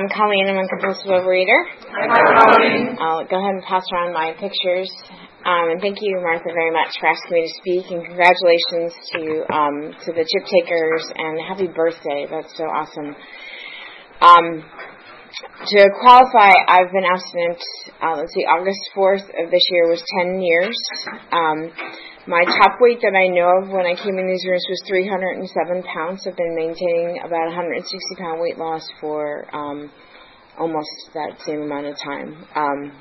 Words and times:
I'm 0.00 0.08
Colleen. 0.08 0.48
I'm 0.48 0.56
a 0.56 0.66
compulsive 0.66 1.12
overeater. 1.12 1.60
Hi, 1.92 2.08
Colleen. 2.08 2.96
I'll 2.96 3.20
go 3.28 3.36
ahead 3.36 3.52
and 3.52 3.62
pass 3.68 3.84
around 3.92 4.14
my 4.16 4.32
pictures. 4.32 4.88
Um, 5.44 5.76
and 5.76 5.80
thank 5.82 5.98
you, 6.00 6.16
Martha, 6.24 6.48
very 6.56 6.72
much 6.72 6.96
for 6.96 7.12
asking 7.12 7.36
me 7.36 7.44
to 7.44 7.52
speak. 7.60 7.84
And 7.92 8.00
congratulations 8.08 8.96
to 9.12 9.20
um, 9.52 9.76
to 9.92 10.16
the 10.16 10.24
chip 10.24 10.44
takers 10.48 11.04
and 11.04 11.36
happy 11.44 11.68
birthday. 11.68 12.24
That's 12.32 12.48
so 12.56 12.64
awesome. 12.64 13.12
Um, 14.24 14.64
to 15.68 15.80
qualify, 16.00 16.48
I've 16.64 16.88
been 16.96 17.04
abstinent. 17.04 17.60
Uh, 18.00 18.24
let's 18.24 18.32
see, 18.32 18.48
August 18.48 18.80
4th 18.96 19.28
of 19.36 19.52
this 19.52 19.68
year 19.68 19.84
was 19.84 20.00
10 20.24 20.40
years. 20.40 20.80
Um, 21.28 21.68
my 22.26 22.44
top 22.44 22.76
weight 22.80 22.98
that 23.02 23.16
I 23.16 23.28
know 23.28 23.62
of 23.62 23.70
when 23.70 23.86
I 23.86 23.94
came 23.94 24.18
in 24.18 24.26
these 24.28 24.44
rooms 24.46 24.66
was 24.68 24.82
307 24.86 25.82
pounds. 25.82 26.26
I've 26.26 26.36
been 26.36 26.54
maintaining 26.54 27.18
about 27.24 27.46
160 27.48 27.98
pound 28.18 28.40
weight 28.40 28.58
loss 28.58 28.82
for 29.00 29.48
um, 29.54 29.90
almost 30.58 30.88
that 31.14 31.40
same 31.46 31.62
amount 31.62 31.86
of 31.86 31.96
time. 31.98 32.44
Um, 32.54 32.92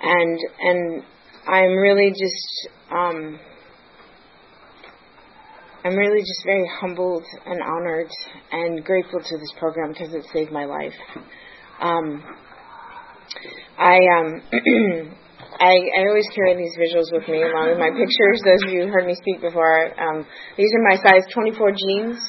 and 0.00 0.38
and 0.60 1.02
I'm 1.48 1.74
really 1.76 2.10
just 2.10 2.68
um, 2.90 3.40
I'm 5.84 5.96
really 5.96 6.20
just 6.20 6.44
very 6.44 6.68
humbled 6.80 7.24
and 7.46 7.60
honored 7.62 8.10
and 8.52 8.84
grateful 8.84 9.20
to 9.20 9.38
this 9.38 9.52
program 9.58 9.92
because 9.92 10.14
it 10.14 10.24
saved 10.32 10.52
my 10.52 10.64
life. 10.64 10.94
Um, 11.80 12.22
I 13.78 13.98
um, 14.18 14.42
I, 15.58 15.72
I 15.72 16.00
always 16.08 16.28
carry 16.34 16.56
these 16.56 16.76
visuals 16.76 17.08
with 17.12 17.24
me 17.28 17.40
along 17.40 17.72
with 17.72 17.80
my 17.80 17.88
pictures. 17.88 18.44
Those 18.44 18.62
of 18.68 18.70
you 18.72 18.84
who 18.84 18.88
heard 18.92 19.06
me 19.06 19.16
speak 19.16 19.40
before, 19.40 19.88
um, 19.96 20.26
these 20.56 20.68
are 20.76 20.84
my 20.84 20.96
size 21.00 21.24
24 21.32 21.72
jeans 21.72 22.20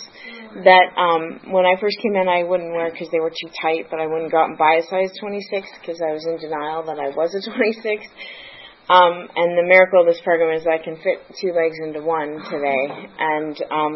that 0.64 0.96
um, 0.96 1.52
when 1.52 1.68
I 1.68 1.76
first 1.80 2.00
came 2.00 2.16
in 2.16 2.28
I 2.32 2.44
wouldn't 2.48 2.72
wear 2.72 2.90
because 2.90 3.12
they 3.12 3.20
were 3.20 3.32
too 3.32 3.52
tight, 3.62 3.92
but 3.92 4.00
I 4.00 4.08
wouldn't 4.08 4.32
go 4.32 4.40
out 4.40 4.50
and 4.50 4.58
buy 4.58 4.80
a 4.80 4.86
size 4.88 5.12
26 5.20 5.44
because 5.82 6.00
I 6.00 6.16
was 6.16 6.24
in 6.26 6.40
denial 6.40 6.88
that 6.88 7.00
I 7.00 7.12
was 7.12 7.36
a 7.36 7.44
26. 7.52 8.08
Um, 8.88 9.28
and 9.36 9.60
the 9.60 9.68
miracle 9.68 10.00
of 10.00 10.08
this 10.08 10.24
program 10.24 10.56
is 10.56 10.64
that 10.64 10.80
I 10.80 10.84
can 10.84 10.96
fit 10.96 11.20
two 11.36 11.52
legs 11.52 11.76
into 11.84 12.00
one 12.00 12.40
today. 12.48 13.12
And, 13.20 13.56
um, 13.68 13.94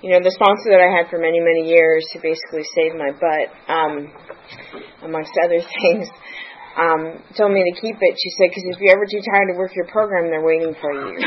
you 0.00 0.08
know, 0.08 0.24
the 0.24 0.32
sponsor 0.32 0.72
that 0.72 0.80
I 0.80 0.88
had 0.88 1.12
for 1.12 1.20
many, 1.20 1.44
many 1.44 1.68
years 1.68 2.08
who 2.08 2.24
basically 2.24 2.64
saved 2.72 2.96
my 2.96 3.12
butt, 3.12 3.48
um, 3.68 4.08
amongst 5.04 5.36
other 5.36 5.60
things, 5.84 6.08
um, 6.76 7.22
told 7.36 7.52
me 7.52 7.62
to 7.66 7.80
keep 7.80 7.96
it. 8.00 8.14
She 8.18 8.30
said, 8.38 8.50
because 8.50 8.64
if 8.66 8.78
you're 8.80 8.94
ever 8.94 9.06
too 9.06 9.22
tired 9.22 9.50
to 9.52 9.58
work 9.58 9.74
your 9.74 9.86
program, 9.86 10.30
they're 10.30 10.44
waiting 10.44 10.74
for 10.80 10.92
you. 10.92 11.18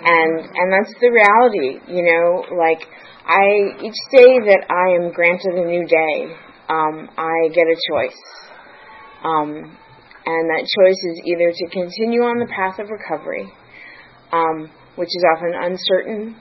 And, 0.00 0.40
and 0.40 0.72
that's 0.72 0.94
the 0.98 1.12
reality, 1.12 1.76
you 1.86 2.02
know, 2.02 2.56
like, 2.56 2.80
I, 3.26 3.76
each 3.84 4.00
day 4.10 4.32
that 4.48 4.64
I 4.72 4.96
am 4.96 5.12
granted 5.12 5.54
a 5.54 5.66
new 5.66 5.86
day, 5.86 6.34
um, 6.70 7.10
I 7.18 7.52
get 7.52 7.66
a 7.68 7.76
choice. 7.92 8.18
Um, 9.22 9.76
and 10.24 10.50
that 10.50 10.64
choice 10.64 10.96
is 11.04 11.20
either 11.26 11.52
to 11.52 11.68
continue 11.68 12.22
on 12.22 12.38
the 12.38 12.46
path 12.46 12.78
of 12.78 12.88
recovery, 12.88 13.52
um, 14.32 14.70
which 14.96 15.08
is 15.08 15.24
often 15.36 15.52
uncertain 15.54 16.36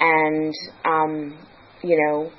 and, 0.00 0.54
um, 0.84 1.38
you 1.82 1.96
know, 2.06 2.30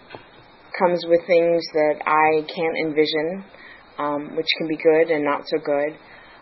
comes 0.78 1.04
with 1.08 1.22
things 1.28 1.64
that 1.74 2.02
I 2.06 2.42
can't 2.48 2.78
envision, 2.86 3.44
um, 4.00 4.36
which 4.36 4.48
can 4.58 4.68
be 4.68 4.78
good 4.78 5.12
and 5.12 5.24
not 5.24 5.44
so 5.48 5.58
good. 5.60 6.00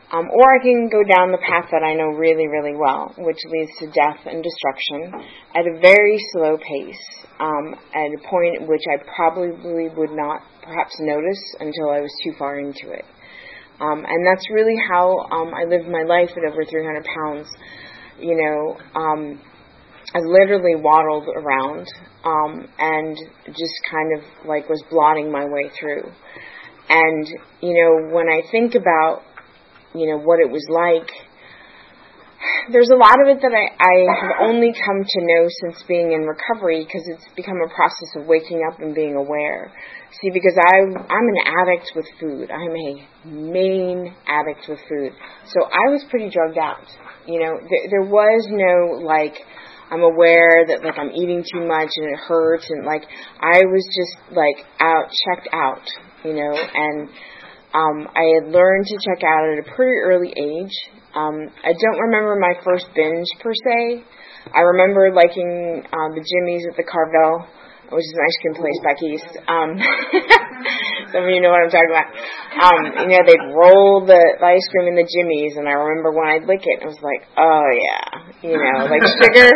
Um, 0.10 0.24
or 0.32 0.56
I 0.56 0.64
can 0.64 0.88
go 0.88 1.04
down 1.04 1.36
the 1.36 1.44
path 1.44 1.68
that 1.72 1.84
I 1.84 1.94
know 1.94 2.16
really, 2.16 2.48
really 2.48 2.78
well, 2.80 3.12
which 3.18 3.44
leads 3.52 3.72
to 3.80 3.88
death 3.92 4.24
and 4.24 4.42
destruction 4.42 5.12
at 5.52 5.68
a 5.68 5.80
very 5.82 6.16
slow 6.32 6.56
pace, 6.56 7.28
um, 7.42 7.76
at 7.92 8.16
a 8.16 8.22
point 8.30 8.70
which 8.70 8.88
I 8.88 9.04
probably 9.04 9.52
would 9.92 10.16
not 10.16 10.40
perhaps 10.64 10.96
notice 11.00 11.44
until 11.60 11.90
I 11.92 12.00
was 12.00 12.14
too 12.24 12.32
far 12.40 12.58
into 12.58 12.92
it. 12.92 13.04
Um, 13.82 14.06
and 14.08 14.26
that's 14.26 14.50
really 14.50 14.76
how 14.90 15.28
um, 15.30 15.52
I 15.54 15.68
lived 15.68 15.90
my 15.90 16.04
life 16.04 16.32
at 16.32 16.52
over 16.52 16.64
300 16.64 17.04
pounds. 17.04 17.48
You 18.18 18.36
know, 18.36 18.78
um, 18.96 19.42
I 20.16 20.20
literally 20.20 20.80
waddled 20.80 21.28
around 21.36 21.86
um, 22.24 22.68
and 22.80 23.18
just 23.48 23.76
kind 23.92 24.18
of 24.18 24.48
like 24.48 24.70
was 24.70 24.82
blotting 24.90 25.32
my 25.32 25.46
way 25.46 25.70
through. 25.78 26.10
And 26.90 27.28
you 27.62 27.74
know, 27.74 28.16
when 28.16 28.28
I 28.28 28.42
think 28.52 28.76
about 28.76 29.22
you 29.94 30.08
know 30.08 30.18
what 30.18 30.40
it 30.40 30.50
was 30.50 30.66
like 30.70 31.10
there's 32.72 32.90
a 32.90 32.96
lot 32.96 33.18
of 33.22 33.28
it 33.28 33.42
that 33.42 33.54
I, 33.54 33.66
I 33.80 33.96
have 34.22 34.32
only 34.50 34.74
come 34.74 35.04
to 35.04 35.20
know 35.22 35.48
since 35.48 35.84
being 35.88 36.12
in 36.12 36.28
recovery 36.28 36.84
because 36.86 37.04
it's 37.08 37.26
become 37.36 37.58
a 37.64 37.70
process 37.74 38.12
of 38.16 38.28
waking 38.28 38.62
up 38.68 38.80
and 38.80 38.94
being 38.94 39.16
aware. 39.16 39.72
See, 40.22 40.30
because 40.32 40.58
I, 40.58 40.84
I'm 40.84 41.28
an 41.28 41.40
addict 41.46 41.92
with 41.96 42.06
food. 42.20 42.52
I'm 42.52 42.76
a 42.76 43.08
main 43.26 44.14
addict 44.28 44.68
with 44.70 44.80
food. 44.90 45.14
So 45.46 45.64
I 45.64 45.92
was 45.92 46.04
pretty 46.10 46.30
drugged 46.30 46.58
out. 46.58 46.86
You 47.26 47.40
know, 47.40 47.54
there, 47.60 47.90
there 47.90 48.08
was 48.10 48.48
no 48.50 49.06
like, 49.06 49.36
I'm 49.92 50.04
aware 50.04 50.66
that 50.68 50.84
like 50.84 50.98
I'm 50.98 51.12
eating 51.12 51.44
too 51.44 51.66
much 51.66 51.90
and 51.96 52.12
it 52.12 52.20
hurts 52.28 52.70
and 52.70 52.86
like 52.86 53.04
I 53.40 53.60
was 53.66 53.84
just 53.96 54.36
like 54.36 54.66
out, 54.80 55.10
checked 55.26 55.50
out, 55.54 55.84
you 56.24 56.34
know, 56.34 56.54
and 56.54 57.10
um, 57.74 58.08
I 58.16 58.24
had 58.40 58.52
learned 58.52 58.86
to 58.88 58.98
check 59.06 59.24
out 59.24 59.50
at 59.52 59.60
a 59.60 59.76
pretty 59.76 60.00
early 60.04 60.34
age 60.36 60.74
um, 61.18 61.50
I 61.66 61.74
don't 61.74 62.00
remember 62.00 62.38
my 62.38 62.54
first 62.64 62.86
binge 62.94 63.26
per 63.42 63.50
se. 63.50 64.04
I 64.54 64.62
remember 64.62 65.10
liking 65.12 65.82
uh, 65.86 66.10
the 66.14 66.22
jimmies 66.22 66.68
at 66.70 66.78
the 66.78 66.84
Carvel, 66.84 67.48
which 67.90 68.04
is 68.04 68.14
an 68.16 68.24
ice 68.24 68.38
cream 68.44 68.56
place 68.60 68.80
back 68.84 69.00
east. 69.00 69.32
Um, 69.48 69.70
some 71.12 71.24
of 71.24 71.32
you 71.32 71.40
know 71.40 71.52
what 71.52 71.64
I'm 71.64 71.72
talking 71.72 71.94
about. 71.94 72.10
Um, 72.58 72.82
you 73.08 73.16
know, 73.16 73.24
they'd 73.24 73.48
roll 73.56 74.04
the, 74.04 74.20
the 74.20 74.48
ice 74.48 74.68
cream 74.74 74.92
in 74.92 74.96
the 75.00 75.08
jimmies, 75.08 75.56
and 75.56 75.70
I 75.70 75.76
remember 75.78 76.12
when 76.12 76.28
I'd 76.28 76.48
lick 76.50 76.64
it, 76.68 76.84
it 76.84 76.88
was 76.88 77.00
like, 77.00 77.24
oh 77.40 77.68
yeah, 77.72 78.28
you 78.44 78.58
know, 78.60 78.92
like 78.92 79.04
sugar. 79.24 79.48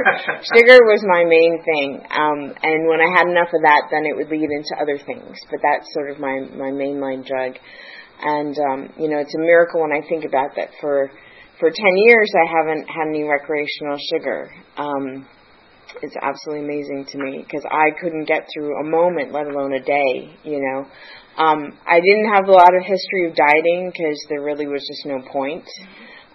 sugar 0.48 0.78
was 0.88 1.04
my 1.04 1.28
main 1.28 1.60
thing, 1.62 2.00
um, 2.08 2.56
and 2.62 2.88
when 2.88 3.04
I 3.04 3.10
had 3.12 3.28
enough 3.28 3.52
of 3.52 3.62
that, 3.68 3.92
then 3.92 4.08
it 4.08 4.16
would 4.16 4.32
lead 4.32 4.48
into 4.48 4.74
other 4.80 4.96
things. 5.02 5.36
But 5.52 5.60
that's 5.60 5.92
sort 5.92 6.12
of 6.12 6.20
my 6.20 6.48
my 6.56 6.72
mainline 6.72 7.28
drug, 7.28 7.60
and 8.24 8.56
um, 8.72 8.80
you 8.96 9.12
know, 9.12 9.20
it's 9.20 9.36
a 9.36 9.44
miracle 9.44 9.82
when 9.84 9.92
I 9.92 10.06
think 10.08 10.24
about 10.24 10.56
that 10.56 10.72
for 10.80 11.12
for 11.62 11.70
10 11.70 11.76
years, 12.10 12.34
I 12.34 12.50
haven't 12.50 12.90
had 12.90 13.08
any 13.08 13.22
recreational 13.22 13.96
sugar. 14.10 14.50
Um, 14.78 15.28
it's 16.02 16.16
absolutely 16.22 16.66
amazing 16.66 17.06
to 17.12 17.18
me 17.18 17.44
because 17.44 17.66
I 17.70 17.92
couldn't 18.00 18.26
get 18.26 18.48
through 18.54 18.80
a 18.80 18.90
moment, 18.90 19.32
let 19.32 19.48
alone 19.48 19.74
a 19.74 19.84
day, 19.84 20.36
you 20.44 20.60
know. 20.60 20.86
Um, 21.38 21.78
I 21.88 22.00
didn't 22.00 22.32
have 22.34 22.48
a 22.48 22.52
lot 22.52 22.76
of 22.76 22.84
history 22.84 23.30
of 23.30 23.36
dieting 23.36 23.92
because 23.92 24.20
there 24.30 24.42
really 24.42 24.68
was 24.68 24.86
just 24.88 25.06
no 25.06 25.22
point. 25.32 25.66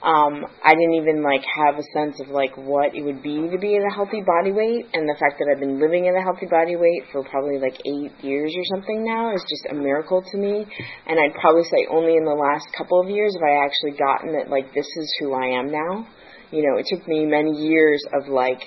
Um, 0.02 0.44
I 0.62 0.74
didn't 0.76 0.94
even 1.00 1.22
like 1.22 1.42
have 1.42 1.80
a 1.80 1.86
sense 1.92 2.20
of 2.20 2.28
like 2.28 2.54
what 2.56 2.94
it 2.94 3.02
would 3.02 3.22
be 3.22 3.48
to 3.48 3.58
be 3.58 3.76
at 3.76 3.82
a 3.82 3.94
healthy 3.94 4.22
body 4.22 4.52
weight, 4.52 4.86
and 4.92 5.08
the 5.08 5.16
fact 5.18 5.40
that 5.40 5.48
I've 5.50 5.58
been 5.58 5.80
living 5.80 6.06
at 6.06 6.14
a 6.14 6.22
healthy 6.22 6.46
body 6.46 6.76
weight 6.76 7.10
for 7.10 7.24
probably 7.24 7.58
like 7.58 7.80
eight 7.84 8.12
years 8.22 8.52
or 8.54 8.64
something 8.76 9.04
now 9.04 9.34
is 9.34 9.42
just 9.48 9.66
a 9.70 9.74
miracle 9.74 10.22
to 10.22 10.36
me. 10.38 10.64
And 11.06 11.18
I'd 11.18 11.34
probably 11.40 11.64
say 11.64 11.88
only 11.90 12.16
in 12.16 12.24
the 12.24 12.36
last 12.36 12.68
couple 12.76 13.00
of 13.00 13.08
years 13.08 13.34
have 13.34 13.42
I 13.42 13.64
actually 13.64 13.96
gotten 13.98 14.32
that 14.36 14.48
like 14.48 14.72
this 14.74 14.86
is 14.86 15.16
who 15.18 15.34
I 15.34 15.58
am 15.58 15.72
now. 15.72 16.06
You 16.52 16.62
know, 16.62 16.78
it 16.78 16.86
took 16.86 17.08
me 17.08 17.24
many 17.24 17.50
years 17.50 18.04
of 18.14 18.28
like 18.28 18.62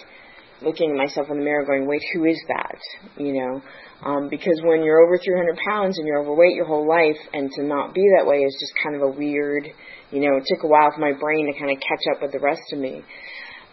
looking 0.61 0.91
at 0.91 0.97
myself 0.97 1.27
in 1.29 1.37
the 1.37 1.43
mirror 1.43 1.65
going, 1.65 1.87
wait, 1.87 2.01
who 2.13 2.25
is 2.25 2.39
that? 2.47 2.79
You 3.17 3.33
know, 3.33 3.61
um, 4.03 4.29
because 4.29 4.59
when 4.63 4.83
you're 4.83 4.99
over 4.99 5.17
300 5.17 5.57
pounds 5.69 5.97
and 5.97 6.07
you're 6.07 6.19
overweight 6.19 6.55
your 6.55 6.65
whole 6.65 6.87
life, 6.87 7.17
and 7.33 7.51
to 7.51 7.63
not 7.63 7.93
be 7.93 8.03
that 8.17 8.25
way 8.25 8.37
is 8.37 8.55
just 8.59 8.73
kind 8.83 8.95
of 8.95 9.01
a 9.01 9.11
weird, 9.11 9.67
you 10.11 10.21
know, 10.21 10.37
it 10.37 10.43
took 10.47 10.63
a 10.63 10.67
while 10.67 10.91
for 10.93 11.01
my 11.01 11.13
brain 11.13 11.51
to 11.51 11.59
kind 11.59 11.71
of 11.71 11.77
catch 11.79 12.15
up 12.15 12.21
with 12.21 12.31
the 12.31 12.39
rest 12.39 12.61
of 12.73 12.79
me. 12.79 13.03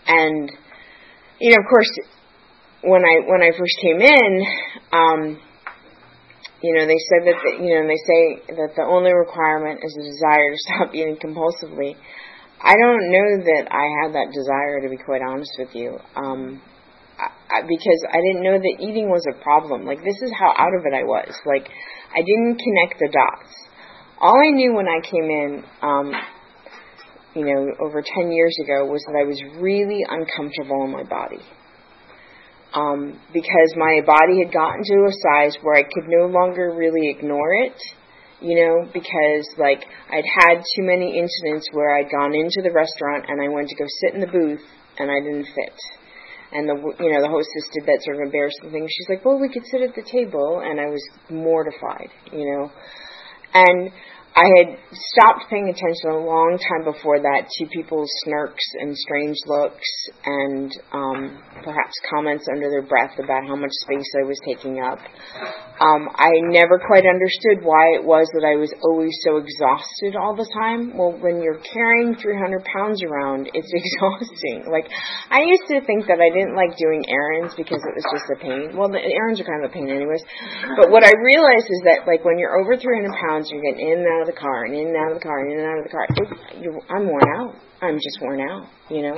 And, 0.07 0.51
you 1.41 1.51
know, 1.51 1.59
of 1.59 1.69
course, 1.69 1.91
when 2.83 3.03
I 3.03 3.27
when 3.27 3.43
I 3.43 3.51
first 3.57 3.77
came 3.83 4.01
in, 4.01 4.47
um, 4.93 5.41
you 6.63 6.75
know, 6.75 6.87
they 6.87 6.99
said 7.11 7.27
that 7.27 7.37
the, 7.43 7.65
you 7.65 7.75
know 7.75 7.87
they 7.87 8.01
say 8.07 8.55
that 8.57 8.75
the 8.77 8.83
only 8.83 9.13
requirement 9.13 9.81
is 9.83 9.95
a 9.99 10.03
desire 10.03 10.51
to 10.51 10.59
stop 10.67 10.95
eating 10.95 11.17
compulsively. 11.17 11.97
I 12.63 12.75
don't 12.75 13.13
know 13.13 13.45
that 13.45 13.69
I 13.71 13.87
had 14.03 14.15
that 14.15 14.33
desire, 14.33 14.81
to 14.81 14.89
be 14.89 14.97
quite 14.97 15.21
honest 15.21 15.53
with 15.59 15.75
you. 15.75 15.99
Um, 16.17 16.63
I, 17.19 17.63
because 17.63 18.01
I 18.13 18.21
didn't 18.21 18.43
know 18.43 18.59
that 18.59 18.77
eating 18.81 19.09
was 19.09 19.25
a 19.25 19.43
problem. 19.43 19.87
Like 19.87 20.05
this 20.05 20.21
is 20.23 20.33
how 20.37 20.53
out 20.57 20.75
of 20.77 20.85
it 20.85 20.93
I 20.93 21.05
was. 21.05 21.33
Like 21.47 21.69
I 22.13 22.21
didn't 22.21 22.61
connect 22.61 23.01
the 23.01 23.09
dots. 23.13 23.53
All 24.21 24.37
I 24.37 24.51
knew 24.51 24.75
when 24.75 24.89
I 24.89 25.01
came 25.01 25.29
in, 25.29 25.65
um, 25.83 26.13
you 27.35 27.45
know, 27.45 27.69
over 27.85 28.03
10 28.03 28.33
years 28.33 28.57
ago 28.65 28.87
was 28.87 29.05
that 29.07 29.17
I 29.17 29.29
was 29.29 29.41
really 29.61 30.01
uncomfortable 30.09 30.85
in 30.85 30.93
my 30.93 31.05
body. 31.05 31.45
Um, 32.73 33.21
because 33.33 33.73
my 33.77 34.01
body 34.05 34.41
had 34.43 34.53
gotten 34.53 34.83
to 34.85 34.97
a 35.09 35.13
size 35.13 35.57
where 35.63 35.77
I 35.77 35.83
could 35.85 36.09
no 36.09 36.27
longer 36.27 36.75
really 36.77 37.09
ignore 37.09 37.53
it, 37.65 37.77
you 38.41 38.57
know, 38.57 38.89
because 38.93 39.49
like 39.57 39.85
I'd 40.11 40.29
had 40.41 40.61
too 40.77 40.85
many 40.85 41.17
incidents 41.17 41.69
where 41.73 41.97
I'd 41.97 42.11
gone 42.11 42.35
into 42.35 42.61
the 42.61 42.73
restaurant 42.73 43.27
and 43.29 43.41
I 43.41 43.49
went 43.49 43.69
to 43.69 43.77
go 43.77 43.85
sit 44.01 44.15
in 44.15 44.21
the 44.21 44.33
booth 44.33 44.65
and 44.99 45.11
I 45.11 45.21
didn't 45.21 45.47
fit. 45.55 45.77
And 46.57 46.65
the 46.67 46.77
you 47.05 47.13
know 47.13 47.21
the 47.21 47.29
hostess 47.29 47.69
did 47.77 47.85
that 47.85 48.01
sort 48.01 48.17
of 48.17 48.23
embarrassing 48.23 48.71
thing. 48.73 48.89
She's 48.89 49.09
like, 49.11 49.25
"Well, 49.25 49.39
we 49.39 49.53
could 49.53 49.67
sit 49.67 49.83
at 49.83 49.95
the 49.95 50.01
table," 50.01 50.65
and 50.65 50.81
I 50.81 50.87
was 50.89 51.05
mortified, 51.29 52.09
you 52.33 52.49
know. 52.49 52.73
And 53.53 53.93
I 54.37 54.45
had 54.61 54.77
stopped 54.93 55.49
paying 55.49 55.73
attention 55.73 56.13
a 56.13 56.21
long 56.21 56.61
time 56.61 56.85
before 56.85 57.17
that 57.25 57.49
to 57.49 57.73
people's 57.73 58.13
snarks 58.21 58.61
and 58.77 58.93
strange 58.93 59.37
looks 59.49 59.89
and 60.29 60.69
um, 60.93 61.41
perhaps 61.65 61.97
comments 62.13 62.45
under 62.53 62.69
their 62.69 62.85
breath 62.85 63.17
about 63.17 63.49
how 63.49 63.57
much 63.57 63.73
space 63.81 64.05
I 64.13 64.29
was 64.29 64.37
taking 64.45 64.85
up. 64.85 65.01
Um, 65.81 66.13
I 66.21 66.37
never 66.53 66.77
quite 66.77 67.09
understood 67.09 67.65
why 67.65 67.97
it 67.97 68.05
was 68.05 68.29
that 68.37 68.45
I 68.45 68.61
was 68.61 68.69
always 68.85 69.17
so 69.25 69.41
exhausted 69.41 70.21
all 70.21 70.37
the 70.37 70.49
time. 70.53 70.93
Well, 70.93 71.17
when 71.17 71.41
you're 71.41 71.61
carrying 71.65 72.13
300 72.21 72.61
pounds 72.77 73.01
around, 73.09 73.49
it's 73.57 73.73
exhausting. 73.81 74.69
Like, 74.69 74.85
I 75.33 75.49
used 75.49 75.65
to 75.73 75.81
think 75.89 76.13
that 76.13 76.21
I 76.21 76.29
didn't 76.29 76.61
like 76.61 76.77
doing 76.77 77.09
errands 77.09 77.57
because 77.57 77.81
it 77.81 77.93
was 77.97 78.05
just 78.13 78.29
a 78.33 78.39
pain. 78.41 78.77
Well, 78.77 78.93
the 78.93 79.01
errands 79.01 79.41
are 79.41 79.49
kind 79.49 79.65
of 79.65 79.73
a 79.73 79.73
pain 79.73 79.89
anyways. 79.89 80.21
But 80.77 80.93
what 80.93 81.09
I 81.09 81.17
realized 81.17 81.69
is 81.73 81.81
that, 81.89 82.05
like, 82.05 82.21
when 82.21 82.37
you're 82.37 82.61
over 82.61 82.77
300 82.77 83.17
pounds, 83.17 83.49
you're 83.49 83.65
getting 83.65 83.81
in 83.81 84.05
and 84.05 84.09
out 84.09 84.26
of 84.27 84.35
the 84.35 84.39
car 84.39 84.67
and 84.67 84.75
in 84.75 84.91
and 84.91 84.99
out 84.99 85.15
of 85.15 85.23
the 85.23 85.25
car 85.25 85.39
and 85.39 85.55
in 85.55 85.59
and 85.63 85.69
out 85.71 85.79
of 85.79 85.85
the 85.87 85.95
car. 85.95 86.05
It, 86.11 86.29
you, 86.63 86.75
I'm 86.91 87.07
worn 87.07 87.29
out. 87.39 87.55
I'm 87.79 87.97
just 87.97 88.19
worn 88.21 88.43
out, 88.43 88.67
you 88.91 89.03
know. 89.03 89.15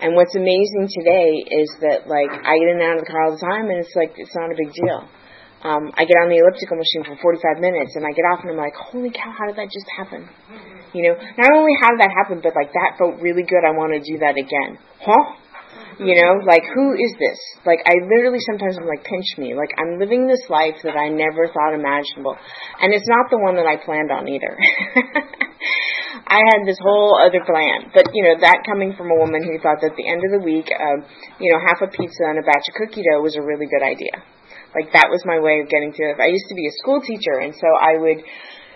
And 0.00 0.16
what's 0.16 0.34
amazing 0.34 0.88
today 0.88 1.44
is 1.44 1.68
that 1.84 2.08
like 2.08 2.30
I 2.32 2.56
get 2.56 2.68
in 2.72 2.80
and 2.80 2.86
out 2.88 2.96
of 2.96 3.04
the 3.04 3.10
car 3.10 3.28
all 3.28 3.34
the 3.36 3.44
time, 3.44 3.68
and 3.68 3.78
it's 3.82 3.92
like 3.92 4.16
it's 4.16 4.34
not 4.34 4.48
a 4.48 4.56
big 4.56 4.72
deal. 4.72 5.04
Um, 5.66 5.90
I 5.98 6.06
get 6.06 6.20
on 6.22 6.30
the 6.30 6.38
elliptical 6.38 6.78
machine 6.78 7.02
for 7.02 7.16
45 7.18 7.58
minutes, 7.58 7.96
and 7.96 8.06
I 8.06 8.12
get 8.14 8.22
off, 8.28 8.44
and 8.44 8.54
I'm 8.54 8.60
like, 8.60 8.76
holy 8.76 9.10
cow, 9.10 9.34
how 9.34 9.50
did 9.50 9.56
that 9.58 9.72
just 9.72 9.88
happen? 9.88 10.28
You 10.94 11.10
know, 11.10 11.14
not 11.18 11.50
only 11.50 11.74
how 11.82 11.90
did 11.90 12.06
that 12.06 12.12
happen, 12.14 12.38
but 12.38 12.54
like 12.54 12.70
that 12.70 13.00
felt 13.00 13.18
really 13.18 13.42
good. 13.42 13.66
I 13.66 13.74
want 13.74 13.90
to 13.96 14.00
do 14.04 14.20
that 14.22 14.38
again. 14.38 14.78
Huh? 15.02 15.34
You 15.98 16.12
know, 16.12 16.44
like 16.44 16.62
who 16.74 16.92
is 16.92 17.12
this? 17.18 17.40
Like 17.64 17.80
I 17.88 17.96
literally 18.04 18.40
sometimes 18.44 18.76
I'm 18.76 18.86
like, 18.86 19.04
pinch 19.04 19.38
me. 19.38 19.56
Like 19.56 19.72
I'm 19.80 19.98
living 19.98 20.28
this 20.28 20.44
life 20.48 20.76
that 20.84 20.96
I 20.96 21.08
never 21.08 21.48
thought 21.48 21.72
imaginable. 21.72 22.36
And 22.80 22.92
it's 22.92 23.08
not 23.08 23.30
the 23.30 23.38
one 23.38 23.56
that 23.56 23.64
I 23.64 23.80
planned 23.80 24.12
on 24.12 24.28
either. 24.28 24.52
I 26.26 26.42
had 26.52 26.66
this 26.66 26.78
whole 26.82 27.16
other 27.22 27.40
plan. 27.46 27.94
But, 27.94 28.10
you 28.12 28.26
know, 28.26 28.40
that 28.40 28.66
coming 28.66 28.98
from 28.98 29.14
a 29.14 29.16
woman 29.16 29.46
who 29.46 29.62
thought 29.62 29.78
that 29.80 29.94
at 29.94 29.96
the 29.96 30.10
end 30.10 30.26
of 30.26 30.34
the 30.34 30.42
week, 30.42 30.66
um, 30.74 31.06
you 31.38 31.52
know, 31.52 31.58
half 31.62 31.78
a 31.80 31.88
pizza 31.88 32.26
and 32.26 32.38
a 32.38 32.44
batch 32.44 32.66
of 32.66 32.74
cookie 32.74 33.06
dough 33.06 33.22
was 33.22 33.36
a 33.38 33.42
really 33.42 33.70
good 33.70 33.82
idea. 33.82 34.20
Like 34.74 34.92
that 34.92 35.08
was 35.08 35.24
my 35.24 35.40
way 35.40 35.62
of 35.62 35.70
getting 35.70 35.94
through 35.94 36.12
it. 36.12 36.20
I 36.20 36.28
used 36.28 36.50
to 36.50 36.58
be 36.58 36.66
a 36.68 36.74
school 36.82 37.00
teacher 37.00 37.40
and 37.40 37.54
so 37.54 37.64
I 37.64 37.96
would 37.96 38.20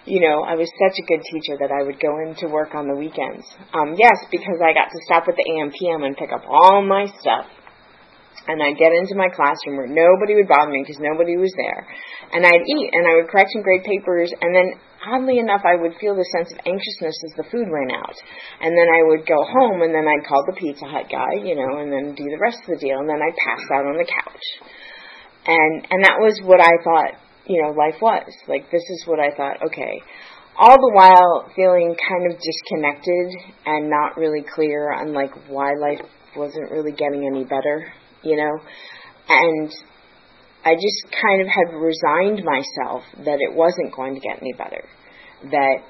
you 0.06 0.20
know, 0.20 0.43
I 0.43 0.56
was 0.56 0.69
such 0.81 0.97
a 0.97 1.05
good 1.05 1.20
teacher 1.29 1.61
that 1.61 1.69
I 1.69 1.85
would 1.85 2.00
go 2.00 2.17
into 2.25 2.49
work 2.49 2.75
on 2.75 2.88
the 2.88 2.97
weekends. 2.97 3.44
Um, 3.76 3.93
yes, 3.99 4.17
because 4.32 4.56
I 4.64 4.73
got 4.73 4.88
to 4.88 5.00
stop 5.05 5.29
at 5.29 5.37
the 5.37 5.47
AM 5.56 5.70
PM 5.76 6.05
and 6.05 6.17
pick 6.17 6.32
up 6.32 6.44
all 6.49 6.81
my 6.81 7.05
stuff. 7.20 7.44
And 8.49 8.62
I'd 8.64 8.81
get 8.81 8.97
into 8.97 9.14
my 9.14 9.29
classroom 9.29 9.76
where 9.76 9.87
nobody 9.87 10.35
would 10.35 10.49
bother 10.49 10.73
me 10.73 10.81
because 10.81 10.99
nobody 10.99 11.37
was 11.37 11.52
there. 11.61 11.85
And 12.32 12.41
I'd 12.47 12.64
eat 12.64 12.88
and 12.97 13.05
I 13.05 13.20
would 13.20 13.29
correct 13.29 13.52
some 13.52 13.62
grade 13.62 13.85
papers 13.85 14.32
and 14.32 14.56
then 14.56 14.81
oddly 15.05 15.38
enough 15.38 15.61
I 15.62 15.76
would 15.76 15.93
feel 16.00 16.17
the 16.17 16.25
sense 16.32 16.49
of 16.49 16.58
anxiousness 16.64 17.20
as 17.20 17.35
the 17.37 17.49
food 17.53 17.69
ran 17.69 17.93
out. 17.93 18.17
And 18.64 18.73
then 18.73 18.88
I 18.88 19.05
would 19.12 19.29
go 19.29 19.37
home 19.44 19.85
and 19.85 19.93
then 19.93 20.08
I'd 20.08 20.25
call 20.25 20.41
the 20.49 20.56
Pizza 20.56 20.88
Hut 20.88 21.12
guy, 21.12 21.44
you 21.44 21.53
know, 21.53 21.85
and 21.85 21.93
then 21.93 22.17
do 22.17 22.25
the 22.32 22.41
rest 22.41 22.64
of 22.64 22.73
the 22.75 22.81
deal 22.81 22.99
and 23.05 23.08
then 23.08 23.20
I'd 23.20 23.37
pass 23.37 23.61
out 23.76 23.85
on 23.85 24.00
the 24.00 24.08
couch. 24.08 24.46
And 25.44 25.87
and 25.93 26.00
that 26.08 26.17
was 26.17 26.41
what 26.41 26.64
I 26.64 26.75
thought 26.81 27.20
you 27.50 27.61
know, 27.61 27.70
life 27.70 28.00
was. 28.00 28.31
Like, 28.47 28.70
this 28.70 28.87
is 28.91 29.02
what 29.06 29.19
I 29.19 29.35
thought, 29.35 29.58
okay. 29.67 30.00
All 30.56 30.76
the 30.79 30.93
while 30.94 31.50
feeling 31.56 31.97
kind 31.99 32.31
of 32.31 32.38
disconnected 32.38 33.26
and 33.67 33.91
not 33.91 34.17
really 34.17 34.44
clear 34.55 34.93
on, 34.93 35.12
like, 35.12 35.35
why 35.49 35.75
life 35.75 35.99
wasn't 36.37 36.70
really 36.70 36.93
getting 36.93 37.26
any 37.26 37.43
better, 37.43 37.91
you 38.23 38.37
know? 38.37 38.55
And 39.29 39.69
I 40.64 40.75
just 40.75 41.11
kind 41.11 41.43
of 41.43 41.49
had 41.49 41.75
resigned 41.75 42.44
myself 42.47 43.02
that 43.26 43.43
it 43.43 43.53
wasn't 43.53 43.96
going 43.96 44.14
to 44.14 44.20
get 44.20 44.38
any 44.41 44.53
better. 44.53 44.87
That, 45.50 45.82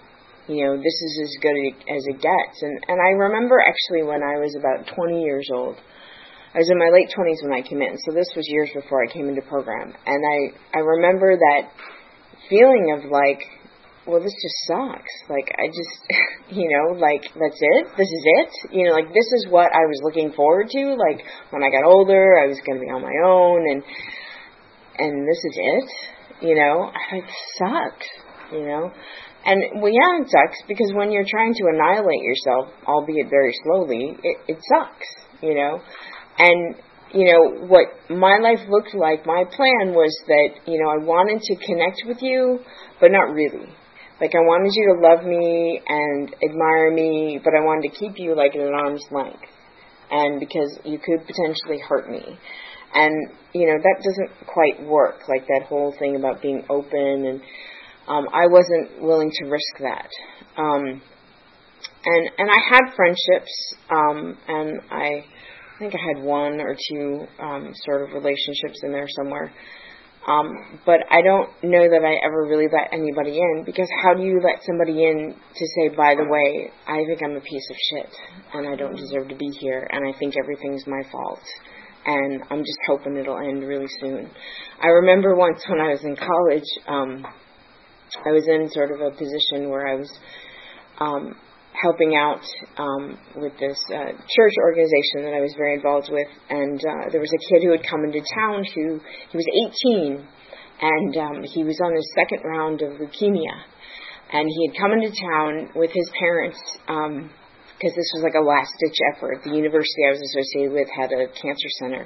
you 0.48 0.64
know, 0.64 0.76
this 0.78 0.96
is 0.96 1.20
as 1.28 1.42
good 1.42 1.56
as 1.92 2.02
it 2.08 2.22
gets. 2.24 2.62
And, 2.62 2.80
and 2.88 2.98
I 3.04 3.20
remember 3.20 3.60
actually 3.60 4.08
when 4.08 4.22
I 4.22 4.40
was 4.40 4.56
about 4.56 4.88
20 4.96 5.20
years 5.20 5.48
old, 5.52 5.76
I 6.52 6.58
was 6.58 6.68
in 6.68 6.78
my 6.78 6.90
late 6.90 7.14
20s 7.14 7.46
when 7.46 7.52
I 7.54 7.62
came 7.62 7.80
in, 7.80 7.96
so 7.98 8.10
this 8.12 8.26
was 8.34 8.42
years 8.48 8.70
before 8.74 9.04
I 9.04 9.12
came 9.12 9.28
into 9.28 9.42
program. 9.42 9.94
And 10.04 10.18
I, 10.18 10.78
I 10.78 10.80
remember 10.82 11.36
that 11.36 11.70
feeling 12.48 12.90
of 12.98 13.08
like, 13.10 13.38
well, 14.06 14.18
this 14.18 14.34
just 14.34 14.58
sucks. 14.66 15.14
Like, 15.30 15.46
I 15.54 15.68
just, 15.68 15.94
you 16.50 16.66
know, 16.66 16.98
like, 16.98 17.22
that's 17.38 17.60
it? 17.60 17.86
This 17.96 18.10
is 18.10 18.24
it? 18.24 18.50
You 18.72 18.88
know, 18.88 18.94
like, 18.98 19.14
this 19.14 19.30
is 19.38 19.46
what 19.48 19.70
I 19.70 19.86
was 19.86 20.00
looking 20.02 20.32
forward 20.32 20.66
to. 20.70 20.96
Like, 20.98 21.22
when 21.50 21.62
I 21.62 21.70
got 21.70 21.86
older, 21.86 22.38
I 22.42 22.48
was 22.48 22.58
going 22.66 22.80
to 22.80 22.84
be 22.84 22.90
on 22.90 23.02
my 23.02 23.14
own, 23.22 23.70
and, 23.70 23.82
and 24.98 25.28
this 25.28 25.38
is 25.38 25.54
it? 25.54 25.90
You 26.42 26.54
know, 26.56 26.90
it 27.12 27.24
sucks, 27.58 28.08
you 28.50 28.66
know? 28.66 28.90
And, 29.44 29.80
well, 29.80 29.92
yeah, 29.92 30.20
it 30.20 30.28
sucks, 30.28 30.58
because 30.66 30.92
when 30.94 31.12
you're 31.12 31.28
trying 31.28 31.54
to 31.54 31.64
annihilate 31.72 32.22
yourself, 32.22 32.74
albeit 32.86 33.30
very 33.30 33.54
slowly, 33.62 34.16
it, 34.22 34.36
it 34.48 34.58
sucks, 34.68 35.06
you 35.42 35.54
know? 35.54 35.78
And 36.38 36.76
you 37.12 37.26
know 37.26 37.66
what 37.66 37.86
my 38.08 38.38
life 38.42 38.60
looked 38.68 38.94
like 38.94 39.26
my 39.26 39.44
plan 39.44 39.94
was 39.94 40.14
that 40.28 40.50
you 40.66 40.78
know 40.78 40.90
i 40.90 40.96
wanted 40.96 41.40
to 41.42 41.56
connect 41.56 42.02
with 42.06 42.18
you 42.22 42.60
but 43.00 43.10
not 43.10 43.32
really. 43.32 43.66
Like 44.20 44.34
i 44.34 44.44
wanted 44.44 44.72
you 44.74 44.94
to 44.94 45.00
love 45.00 45.24
me 45.24 45.80
and 45.86 46.34
admire 46.44 46.92
me 46.92 47.40
but 47.42 47.54
i 47.54 47.60
wanted 47.60 47.90
to 47.90 47.98
keep 47.98 48.12
you 48.16 48.36
like 48.36 48.54
at 48.54 48.60
an 48.60 48.74
arm's 48.74 49.04
length. 49.10 49.42
And 50.10 50.40
because 50.40 50.78
you 50.84 50.98
could 50.98 51.26
potentially 51.26 51.78
hurt 51.88 52.10
me. 52.10 52.38
And 52.94 53.14
you 53.54 53.66
know 53.66 53.78
that 53.82 53.96
doesn't 54.04 54.46
quite 54.46 54.86
work 54.86 55.28
like 55.28 55.46
that 55.46 55.66
whole 55.66 55.94
thing 55.98 56.16
about 56.16 56.42
being 56.42 56.64
open 56.70 57.26
and 57.26 57.40
um 58.06 58.28
i 58.32 58.46
wasn't 58.46 59.02
willing 59.02 59.30
to 59.32 59.44
risk 59.46 59.78
that. 59.80 60.10
Um 60.56 61.02
and 62.04 62.30
and 62.38 62.50
i 62.50 62.60
had 62.70 62.94
friendships 62.94 63.74
um 63.90 64.38
and 64.46 64.80
i 64.90 64.94
I 64.96 65.24
think 65.80 65.94
I 65.94 66.14
had 66.14 66.22
one 66.22 66.60
or 66.60 66.76
two 66.76 67.26
um, 67.40 67.72
sort 67.86 68.02
of 68.02 68.14
relationships 68.14 68.80
in 68.84 68.92
there 68.92 69.08
somewhere. 69.16 69.50
Um, 70.28 70.52
but 70.84 71.00
I 71.10 71.22
don't 71.22 71.48
know 71.64 71.88
that 71.88 72.04
I 72.04 72.24
ever 72.24 72.44
really 72.44 72.68
let 72.70 72.92
anybody 72.92 73.38
in 73.38 73.64
because 73.64 73.88
how 74.04 74.12
do 74.12 74.22
you 74.22 74.38
let 74.44 74.62
somebody 74.62 75.02
in 75.02 75.34
to 75.34 75.66
say, 75.74 75.96
by 75.96 76.14
the 76.14 76.28
way, 76.28 76.70
I 76.86 77.02
think 77.08 77.22
I'm 77.24 77.36
a 77.36 77.40
piece 77.40 77.66
of 77.70 77.76
shit 77.90 78.12
and 78.52 78.68
I 78.68 78.76
don't 78.76 78.94
deserve 78.94 79.28
to 79.28 79.34
be 79.34 79.48
here 79.58 79.88
and 79.90 80.06
I 80.06 80.16
think 80.18 80.34
everything's 80.36 80.86
my 80.86 81.00
fault 81.10 81.40
and 82.04 82.42
I'm 82.50 82.60
just 82.60 82.78
hoping 82.86 83.16
it'll 83.16 83.38
end 83.38 83.66
really 83.66 83.88
soon. 84.00 84.30
I 84.82 84.88
remember 84.88 85.34
once 85.34 85.64
when 85.66 85.80
I 85.80 85.88
was 85.88 86.04
in 86.04 86.16
college, 86.16 86.68
um, 86.86 87.26
I 88.26 88.30
was 88.30 88.46
in 88.46 88.68
sort 88.70 88.92
of 88.92 89.00
a 89.00 89.10
position 89.12 89.70
where 89.70 89.88
I 89.88 89.94
was 89.94 90.12
um, 90.98 91.34
helping 91.72 92.16
out 92.16 92.42
um, 92.78 93.18
with 93.36 93.52
this 93.58 93.78
uh, 93.94 94.12
church 94.12 94.54
organization 94.62 95.22
that 95.22 95.34
I 95.34 95.40
was 95.40 95.54
very 95.56 95.74
involved 95.74 96.08
with, 96.10 96.28
and 96.48 96.80
uh, 96.80 97.10
there 97.10 97.20
was 97.20 97.32
a 97.32 97.42
kid 97.52 97.62
who 97.62 97.70
had 97.70 97.82
come 97.88 98.04
into 98.04 98.20
town 98.34 98.64
who 98.74 99.00
he 99.30 99.36
was 99.36 99.46
18, 99.84 100.26
and 100.82 101.16
um, 101.16 101.42
he 101.44 101.64
was 101.64 101.80
on 101.82 101.94
his 101.94 102.10
second 102.14 102.42
round 102.44 102.82
of 102.82 102.98
leukemia, 102.98 103.54
and 104.32 104.48
he 104.48 104.68
had 104.68 104.76
come 104.76 104.92
into 104.92 105.10
town 105.10 105.70
with 105.74 105.90
his 105.92 106.10
parents 106.18 106.60
Um, 106.88 107.30
because 107.80 107.96
this 107.96 108.12
was 108.12 108.22
like 108.22 108.36
a 108.36 108.44
last 108.44 108.76
ditch 108.76 109.00
effort. 109.16 109.40
The 109.40 109.56
university 109.56 110.04
I 110.04 110.12
was 110.12 110.20
associated 110.20 110.76
with 110.76 110.88
had 110.92 111.16
a 111.16 111.32
cancer 111.32 111.70
center, 111.80 112.04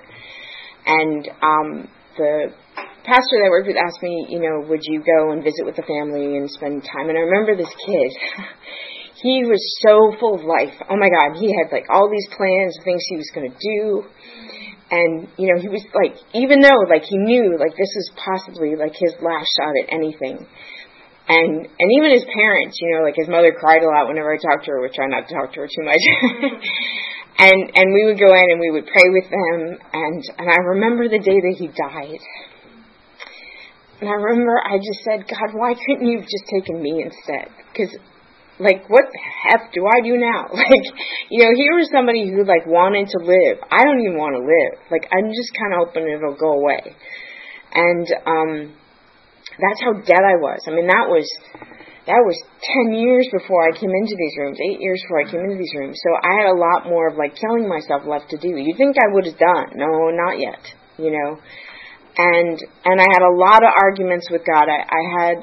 and 0.87 1.27
um, 1.43 1.91
the 2.17 2.55
pastor 3.03 3.35
that 3.43 3.47
I 3.47 3.51
worked 3.51 3.67
with 3.67 3.77
asked 3.77 4.01
me, 4.01 4.27
you 4.31 4.39
know, 4.39 4.63
would 4.71 4.87
you 4.87 5.03
go 5.03 5.33
and 5.33 5.43
visit 5.43 5.67
with 5.67 5.75
the 5.75 5.83
family 5.83 6.39
and 6.39 6.49
spend 6.49 6.85
time? 6.85 7.11
And 7.11 7.19
I 7.19 7.27
remember 7.27 7.57
this 7.57 7.75
kid. 7.85 8.11
he 9.25 9.41
was 9.49 9.65
so 9.81 10.13
full 10.21 10.37
of 10.37 10.45
life. 10.45 10.77
Oh 10.85 11.01
my 11.01 11.09
God, 11.09 11.41
he 11.41 11.49
had 11.49 11.73
like 11.73 11.89
all 11.89 12.13
these 12.13 12.29
plans, 12.37 12.77
things 12.85 13.01
he 13.09 13.17
was 13.17 13.33
going 13.33 13.49
to 13.49 13.57
do. 13.57 14.05
And, 14.93 15.33
you 15.41 15.49
know, 15.49 15.57
he 15.57 15.73
was 15.73 15.81
like, 15.97 16.21
even 16.37 16.61
though 16.61 16.85
like 16.93 17.09
he 17.09 17.17
knew 17.17 17.57
like 17.57 17.73
this 17.73 17.89
was 17.97 18.13
possibly 18.21 18.77
like 18.77 18.93
his 18.93 19.17
last 19.25 19.49
shot 19.57 19.73
at 19.81 19.89
anything. 19.89 20.45
And, 21.25 21.53
and 21.57 21.89
even 21.97 22.13
his 22.13 22.29
parents, 22.37 22.77
you 22.85 22.93
know, 22.93 23.01
like 23.01 23.17
his 23.17 23.33
mother 23.33 23.57
cried 23.57 23.81
a 23.81 23.89
lot 23.89 24.13
whenever 24.13 24.29
I 24.29 24.37
talked 24.37 24.69
to 24.69 24.77
her, 24.77 24.85
which 24.85 25.01
I 25.01 25.09
not 25.09 25.25
to 25.25 25.33
talk 25.33 25.57
to 25.57 25.65
her 25.65 25.71
too 25.73 25.89
much. 25.89 26.05
and 27.49 27.73
and 27.81 27.97
we 27.97 28.05
would 28.05 28.21
go 28.21 28.29
in 28.29 28.45
and 28.53 28.61
we 28.61 28.77
would 28.77 28.85
pray 28.85 29.09
with 29.09 29.25
them 29.33 29.73
and 29.73 30.21
and 30.37 30.47
I 30.53 30.61
remember 30.77 31.09
the 31.09 31.25
day 31.25 31.41
that 31.41 31.57
he 31.57 31.73
died. 31.73 32.21
And 34.05 34.13
I 34.13 34.21
remember 34.21 34.61
I 34.61 34.77
just 34.77 35.01
said, 35.01 35.25
God, 35.25 35.57
why 35.57 35.73
couldn't 35.73 36.05
you 36.05 36.21
have 36.21 36.29
just 36.29 36.45
taken 36.53 36.77
me 36.77 37.09
instead? 37.09 37.49
Because 37.73 37.97
like 38.59 38.89
what 38.89 39.05
the 39.11 39.23
heck 39.49 39.73
do 39.73 39.83
I 39.87 40.01
do 40.03 40.17
now? 40.17 40.47
Like, 40.55 40.87
you 41.31 41.43
know, 41.45 41.53
here 41.57 41.75
was 41.75 41.91
somebody 41.91 42.31
who 42.31 42.45
like 42.45 42.67
wanted 42.67 43.09
to 43.11 43.19
live. 43.19 43.59
I 43.71 43.83
don't 43.83 44.01
even 44.01 44.17
want 44.17 44.39
to 44.39 44.43
live. 44.43 44.75
Like 44.91 45.11
I'm 45.11 45.31
just 45.35 45.51
kind 45.59 45.75
of 45.75 45.89
hoping 45.89 46.07
it'll 46.07 46.39
go 46.39 46.55
away. 46.55 46.95
And 47.75 48.07
um 48.27 48.51
that's 49.59 49.81
how 49.83 49.93
dead 49.95 50.23
I 50.23 50.39
was. 50.39 50.63
I 50.67 50.71
mean, 50.71 50.87
that 50.87 51.07
was 51.11 51.27
that 52.07 52.21
was 52.21 52.37
10 52.85 52.93
years 52.93 53.25
before 53.33 53.65
I 53.65 53.73
came 53.73 53.89
into 53.89 54.13
these 54.13 54.37
rooms, 54.37 54.61
8 54.61 54.77
years 54.77 55.01
before 55.09 55.25
I 55.25 55.27
came 55.31 55.41
into 55.41 55.57
these 55.57 55.73
rooms. 55.73 55.97
So 56.05 56.13
I 56.21 56.37
had 56.37 56.53
a 56.53 56.57
lot 56.57 56.85
more 56.85 57.09
of 57.09 57.17
like 57.17 57.33
killing 57.33 57.65
myself 57.65 58.05
left 58.05 58.29
to 58.31 58.39
do. 58.39 58.53
You'd 58.53 58.77
think 58.77 59.01
I 59.01 59.09
would 59.09 59.25
have 59.25 59.41
done. 59.41 59.81
No, 59.81 60.13
not 60.13 60.37
yet, 60.39 60.61
you 61.01 61.11
know. 61.11 61.41
And 62.17 62.57
and 62.85 62.97
I 63.01 63.09
had 63.11 63.25
a 63.25 63.35
lot 63.35 63.65
of 63.65 63.73
arguments 63.75 64.31
with 64.31 64.47
God. 64.47 64.69
I, 64.71 64.85
I 64.87 65.03
had 65.19 65.37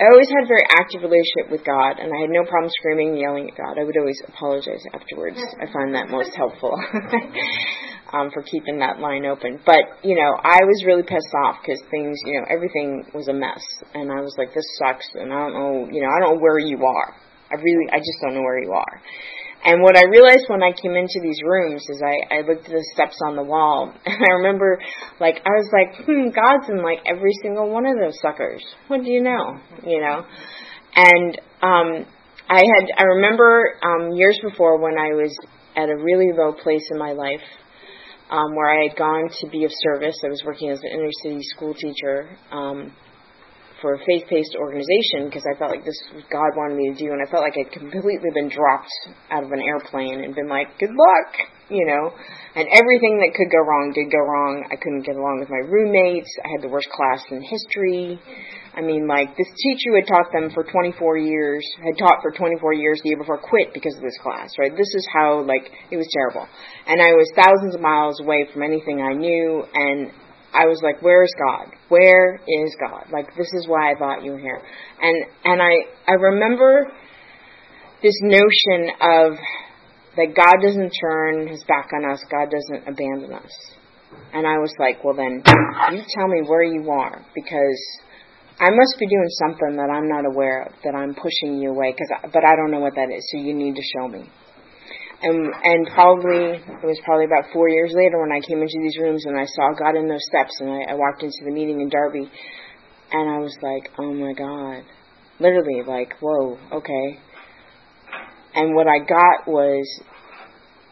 I 0.00 0.08
always 0.08 0.32
had 0.32 0.44
a 0.44 0.48
very 0.48 0.64
active 0.72 1.04
relationship 1.04 1.52
with 1.52 1.60
God, 1.60 2.00
and 2.00 2.08
I 2.08 2.24
had 2.24 2.32
no 2.32 2.48
problem 2.48 2.72
screaming 2.80 3.12
and 3.12 3.20
yelling 3.20 3.50
at 3.52 3.56
God. 3.56 3.76
I 3.76 3.84
would 3.84 3.98
always 4.00 4.16
apologize 4.24 4.80
afterwards. 4.96 5.36
I 5.60 5.68
find 5.68 5.94
that 5.94 6.08
most 6.08 6.32
helpful 6.32 6.72
um, 8.16 8.32
for 8.32 8.40
keeping 8.40 8.80
that 8.80 8.98
line 8.98 9.26
open. 9.26 9.60
But, 9.60 10.00
you 10.00 10.16
know, 10.16 10.40
I 10.40 10.64
was 10.64 10.88
really 10.88 11.02
pissed 11.02 11.36
off 11.44 11.60
because 11.60 11.84
things, 11.92 12.16
you 12.24 12.40
know, 12.40 12.46
everything 12.48 13.12
was 13.12 13.28
a 13.28 13.36
mess. 13.36 13.60
And 13.92 14.10
I 14.10 14.24
was 14.24 14.32
like, 14.38 14.54
this 14.54 14.64
sucks, 14.80 15.04
and 15.20 15.34
I 15.34 15.36
don't 15.36 15.52
know, 15.52 15.92
you 15.92 16.00
know, 16.00 16.08
I 16.08 16.20
don't 16.24 16.36
know 16.36 16.40
where 16.40 16.58
you 16.58 16.80
are. 16.80 17.12
I 17.52 17.60
really, 17.60 17.92
I 17.92 17.98
just 17.98 18.16
don't 18.24 18.32
know 18.32 18.46
where 18.46 18.62
you 18.62 18.72
are. 18.72 19.02
And 19.62 19.82
what 19.82 19.96
I 19.96 20.04
realized 20.08 20.48
when 20.48 20.62
I 20.62 20.72
came 20.72 20.96
into 20.96 21.20
these 21.22 21.40
rooms 21.44 21.84
is 21.88 22.00
I, 22.00 22.34
I 22.34 22.40
looked 22.40 22.64
at 22.64 22.72
the 22.72 22.86
steps 22.94 23.18
on 23.26 23.36
the 23.36 23.42
wall 23.42 23.92
and 24.06 24.16
I 24.16 24.32
remember 24.36 24.78
like 25.20 25.36
I 25.44 25.50
was 25.50 25.68
like, 25.72 26.06
hmm, 26.06 26.28
God's 26.30 26.70
in 26.70 26.82
like 26.82 27.00
every 27.06 27.32
single 27.42 27.68
one 27.68 27.84
of 27.84 27.96
those 27.98 28.18
suckers. 28.22 28.64
What 28.88 29.04
do 29.04 29.10
you 29.10 29.22
know? 29.22 29.60
You 29.84 30.00
know? 30.00 30.24
And 30.96 31.40
um 31.62 32.06
I 32.48 32.62
had 32.64 32.88
I 32.96 33.04
remember 33.04 33.76
um 33.82 34.12
years 34.12 34.38
before 34.42 34.80
when 34.80 34.98
I 34.98 35.12
was 35.12 35.36
at 35.76 35.88
a 35.90 35.96
really 35.96 36.32
low 36.34 36.52
place 36.52 36.88
in 36.90 36.98
my 36.98 37.12
life, 37.12 37.44
um, 38.30 38.56
where 38.56 38.68
I 38.68 38.88
had 38.88 38.98
gone 38.98 39.28
to 39.40 39.46
be 39.48 39.64
of 39.64 39.70
service. 39.82 40.16
I 40.24 40.28
was 40.28 40.42
working 40.44 40.70
as 40.70 40.80
an 40.80 40.88
inner 40.92 41.10
city 41.22 41.42
school 41.42 41.74
teacher. 41.74 42.30
Um 42.50 42.92
for 43.80 43.94
a 43.94 43.98
faith-based 44.04 44.56
organization 44.56 45.26
because 45.26 45.44
I 45.48 45.58
felt 45.58 45.72
like 45.72 45.84
this 45.84 45.98
was 46.14 46.24
God 46.30 46.52
wanted 46.56 46.76
me 46.76 46.92
to 46.92 46.96
do, 46.96 47.12
and 47.12 47.20
I 47.20 47.30
felt 47.30 47.42
like 47.42 47.56
I'd 47.56 47.72
completely 47.72 48.30
been 48.32 48.48
dropped 48.48 48.92
out 49.30 49.44
of 49.44 49.52
an 49.52 49.60
airplane 49.60 50.24
and 50.24 50.34
been 50.34 50.48
like, 50.48 50.78
"Good 50.78 50.92
luck," 50.92 51.30
you 51.68 51.84
know. 51.86 52.12
And 52.54 52.66
everything 52.72 53.22
that 53.22 53.32
could 53.34 53.50
go 53.50 53.62
wrong 53.62 53.92
did 53.94 54.10
go 54.10 54.18
wrong. 54.18 54.66
I 54.70 54.76
couldn't 54.76 55.06
get 55.06 55.16
along 55.16 55.40
with 55.40 55.50
my 55.50 55.62
roommates. 55.64 56.30
I 56.44 56.48
had 56.50 56.62
the 56.62 56.68
worst 56.68 56.90
class 56.90 57.24
in 57.30 57.42
history. 57.42 58.20
I 58.74 58.82
mean, 58.82 59.06
like 59.06 59.36
this 59.36 59.50
teacher 59.62 59.90
who 59.90 59.96
had 59.96 60.06
taught 60.06 60.30
them 60.32 60.50
for 60.50 60.62
24 60.62 61.18
years, 61.18 61.66
had 61.82 61.98
taught 61.98 62.22
for 62.22 62.30
24 62.30 62.72
years 62.74 63.00
the 63.02 63.10
year 63.10 63.18
before, 63.18 63.38
quit 63.38 63.74
because 63.74 63.94
of 63.96 64.02
this 64.02 64.18
class. 64.18 64.50
Right? 64.58 64.76
This 64.76 64.94
is 64.94 65.06
how 65.12 65.42
like 65.42 65.70
it 65.90 65.96
was 65.96 66.08
terrible, 66.12 66.46
and 66.86 67.00
I 67.00 67.14
was 67.14 67.30
thousands 67.34 67.74
of 67.74 67.80
miles 67.80 68.20
away 68.20 68.46
from 68.52 68.62
anything 68.62 69.00
I 69.00 69.12
knew, 69.14 69.64
and 69.74 70.10
I 70.52 70.66
was 70.66 70.80
like, 70.82 71.00
where 71.02 71.22
is 71.22 71.32
God? 71.38 71.72
Where 71.88 72.36
is 72.36 72.76
God? 72.80 73.06
Like 73.12 73.34
this 73.36 73.52
is 73.54 73.68
why 73.68 73.92
I 73.92 73.94
brought 73.94 74.24
you 74.24 74.36
here. 74.36 74.60
And 75.00 75.24
and 75.44 75.62
I 75.62 75.72
I 76.08 76.14
remember 76.14 76.90
this 78.02 78.16
notion 78.22 78.90
of 79.00 79.38
that 80.16 80.34
God 80.34 80.56
doesn't 80.62 80.92
turn 81.00 81.46
his 81.46 81.62
back 81.64 81.90
on 81.94 82.10
us, 82.10 82.24
God 82.30 82.50
doesn't 82.50 82.88
abandon 82.88 83.32
us. 83.32 83.52
And 84.32 84.46
I 84.46 84.58
was 84.58 84.74
like, 84.78 85.04
well 85.04 85.14
then 85.14 85.42
you 85.92 86.02
tell 86.16 86.26
me 86.26 86.42
where 86.42 86.64
you 86.64 86.90
are 86.90 87.24
because 87.34 87.80
I 88.58 88.70
must 88.70 88.96
be 88.98 89.06
doing 89.06 89.28
something 89.38 89.76
that 89.76 89.88
I'm 89.88 90.08
not 90.08 90.26
aware 90.26 90.62
of 90.62 90.72
that 90.84 90.94
I'm 90.94 91.14
pushing 91.14 91.60
you 91.60 91.70
away 91.70 91.92
cuz 91.92 92.08
but 92.32 92.44
I 92.44 92.56
don't 92.56 92.72
know 92.72 92.80
what 92.80 92.96
that 92.96 93.10
is. 93.10 93.24
So 93.30 93.38
you 93.38 93.54
need 93.54 93.76
to 93.76 93.82
show 93.96 94.08
me 94.08 94.28
and 95.22 95.52
and 95.62 95.86
probably 95.94 96.56
it 96.56 96.84
was 96.86 97.00
probably 97.04 97.26
about 97.26 97.44
four 97.52 97.68
years 97.68 97.92
later 97.94 98.20
when 98.20 98.32
I 98.32 98.40
came 98.40 98.62
into 98.62 98.78
these 98.80 98.98
rooms 98.98 99.26
and 99.26 99.38
I 99.38 99.44
saw 99.44 99.72
God 99.72 99.96
in 99.96 100.08
those 100.08 100.24
steps 100.26 100.56
and 100.60 100.70
I, 100.70 100.92
I 100.92 100.94
walked 100.94 101.22
into 101.22 101.44
the 101.44 101.52
meeting 101.52 101.80
in 101.80 101.88
Darby 101.88 102.30
and 103.12 103.30
I 103.30 103.38
was 103.38 103.56
like, 103.62 103.90
oh 103.98 104.12
my 104.14 104.32
God, 104.32 104.84
literally 105.38 105.82
like, 105.86 106.14
whoa, 106.20 106.58
okay. 106.72 107.18
And 108.54 108.74
what 108.74 108.86
I 108.86 108.98
got 108.98 109.46
was 109.46 109.86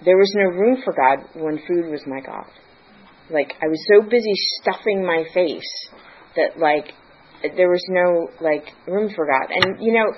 there 0.04 0.16
was 0.16 0.32
no 0.34 0.50
room 0.50 0.82
for 0.84 0.92
God 0.92 1.24
when 1.34 1.58
food 1.66 1.90
was 1.90 2.02
my 2.06 2.20
God. 2.20 2.46
Like 3.30 3.54
I 3.62 3.66
was 3.66 3.82
so 3.92 4.08
busy 4.08 4.32
stuffing 4.60 5.04
my 5.04 5.24
face 5.34 5.88
that 6.36 6.58
like 6.58 6.92
there 7.56 7.68
was 7.68 7.84
no 7.88 8.28
like 8.40 8.64
room 8.86 9.10
for 9.14 9.26
God. 9.26 9.50
And 9.50 9.80
you 9.80 9.92
know, 9.92 10.12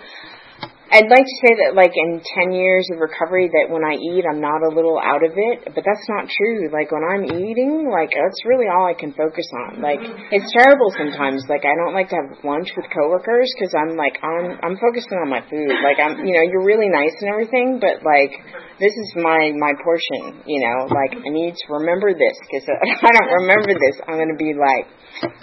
I'd 0.90 1.06
like 1.06 1.22
to 1.22 1.38
say 1.46 1.54
that, 1.62 1.78
like, 1.78 1.94
in 1.94 2.18
10 2.18 2.50
years 2.50 2.82
of 2.90 2.98
recovery, 2.98 3.46
that 3.46 3.70
when 3.70 3.86
I 3.86 3.94
eat, 3.94 4.26
I'm 4.26 4.42
not 4.42 4.66
a 4.66 4.74
little 4.74 4.98
out 4.98 5.22
of 5.22 5.38
it, 5.38 5.70
but 5.70 5.86
that's 5.86 6.06
not 6.10 6.26
true. 6.26 6.66
Like, 6.66 6.90
when 6.90 7.06
I'm 7.06 7.30
eating, 7.30 7.86
like, 7.86 8.10
that's 8.10 8.42
really 8.42 8.66
all 8.66 8.90
I 8.90 8.98
can 8.98 9.14
focus 9.14 9.46
on. 9.54 9.78
Like, 9.78 10.02
it's 10.34 10.50
terrible 10.50 10.90
sometimes. 10.98 11.46
Like, 11.46 11.62
I 11.62 11.78
don't 11.78 11.94
like 11.94 12.10
to 12.10 12.18
have 12.18 12.42
lunch 12.42 12.74
with 12.74 12.90
coworkers 12.90 13.46
because 13.54 13.70
I'm, 13.70 13.94
like, 13.94 14.18
I'm, 14.18 14.58
I'm 14.66 14.76
focusing 14.82 15.14
on 15.22 15.30
my 15.30 15.46
food. 15.46 15.70
Like, 15.78 16.02
I'm, 16.02 16.26
you 16.26 16.34
know, 16.34 16.42
you're 16.42 16.66
really 16.66 16.90
nice 16.90 17.14
and 17.22 17.30
everything, 17.30 17.78
but, 17.78 18.02
like, 18.02 18.34
this 18.82 18.90
is 18.90 19.14
my, 19.14 19.54
my 19.54 19.78
portion, 19.86 20.42
you 20.42 20.58
know? 20.58 20.90
Like, 20.90 21.22
I 21.22 21.30
need 21.30 21.54
to 21.54 21.66
remember 21.70 22.10
this 22.18 22.34
because 22.50 22.66
if 22.90 22.98
I 22.98 23.14
don't 23.14 23.46
remember 23.46 23.78
this, 23.78 23.94
I'm 24.10 24.18
going 24.18 24.34
to 24.34 24.40
be 24.42 24.58
like, 24.58 24.90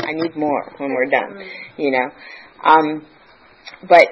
I 0.04 0.12
need 0.12 0.36
more 0.36 0.76
when 0.76 0.92
we're 0.92 1.08
done, 1.08 1.40
you 1.80 1.96
know? 1.96 2.12
Um, 2.68 3.08
but 3.88 4.12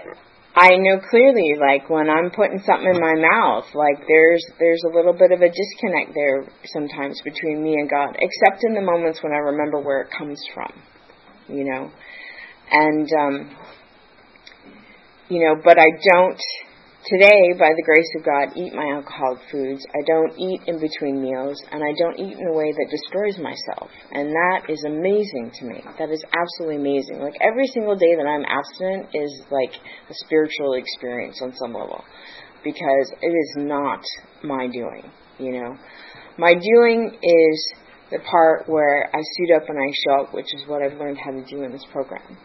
I 0.57 0.77
know 0.77 0.99
clearly, 1.09 1.55
like 1.59 1.89
when 1.89 2.09
I'm 2.09 2.31
putting 2.31 2.59
something 2.65 2.87
in 2.87 3.01
my 3.01 3.15
mouth, 3.15 3.65
like 3.73 4.07
there's 4.07 4.43
there's 4.57 4.81
a 4.85 4.95
little 4.95 5.11
bit 5.11 5.33
of 5.33 5.41
a 5.41 5.49
disconnect 5.49 6.13
there 6.15 6.47
sometimes 6.65 7.21
between 7.23 7.61
me 7.61 7.73
and 7.73 7.89
God, 7.89 8.15
except 8.17 8.63
in 8.63 8.73
the 8.73 8.81
moments 8.81 9.21
when 9.21 9.33
I 9.33 9.37
remember 9.51 9.81
where 9.81 10.01
it 10.01 10.11
comes 10.17 10.41
from, 10.53 10.71
you 11.49 11.65
know, 11.65 11.91
and 12.71 13.09
um, 13.19 13.57
you 15.27 15.41
know, 15.41 15.61
but 15.61 15.77
I 15.77 15.87
don't 16.13 16.41
Today, 17.05 17.53
by 17.53 17.69
the 17.77 17.85
grace 17.85 18.09
of 18.17 18.25
God, 18.25 18.57
eat 18.57 18.73
my 18.73 18.97
alcoholic 18.97 19.37
foods. 19.51 19.85
I 19.93 20.01
don't 20.07 20.33
eat 20.41 20.61
in 20.65 20.81
between 20.81 21.21
meals, 21.21 21.61
and 21.69 21.83
I 21.85 21.93
don't 21.93 22.17
eat 22.17 22.33
in 22.33 22.47
a 22.47 22.57
way 22.57 22.73
that 22.73 22.89
destroys 22.89 23.37
myself. 23.37 23.91
And 24.09 24.33
that 24.33 24.65
is 24.69 24.83
amazing 24.89 25.51
to 25.53 25.65
me. 25.65 25.83
That 25.99 26.09
is 26.09 26.25
absolutely 26.33 26.81
amazing. 26.81 27.21
Like 27.21 27.37
every 27.41 27.67
single 27.67 27.95
day 27.95 28.17
that 28.17 28.25
I'm 28.25 28.41
abstinent 28.41 29.13
is 29.13 29.43
like 29.53 29.77
a 30.09 30.15
spiritual 30.25 30.73
experience 30.73 31.41
on 31.43 31.53
some 31.53 31.75
level, 31.77 32.03
because 32.63 33.13
it 33.21 33.33
is 33.37 33.53
not 33.57 34.01
my 34.43 34.65
doing. 34.65 35.05
You 35.37 35.61
know, 35.61 35.77
my 36.39 36.55
doing 36.55 37.13
is 37.21 37.73
the 38.09 38.17
part 38.25 38.65
where 38.65 39.11
I 39.13 39.21
suit 39.37 39.53
up 39.55 39.69
and 39.69 39.77
I 39.77 39.93
show 40.09 40.25
up, 40.25 40.33
which 40.33 40.49
is 40.55 40.65
what 40.65 40.81
I've 40.81 40.97
learned 40.97 41.19
how 41.23 41.37
to 41.37 41.45
do 41.45 41.61
in 41.61 41.71
this 41.71 41.85
program. 41.91 42.35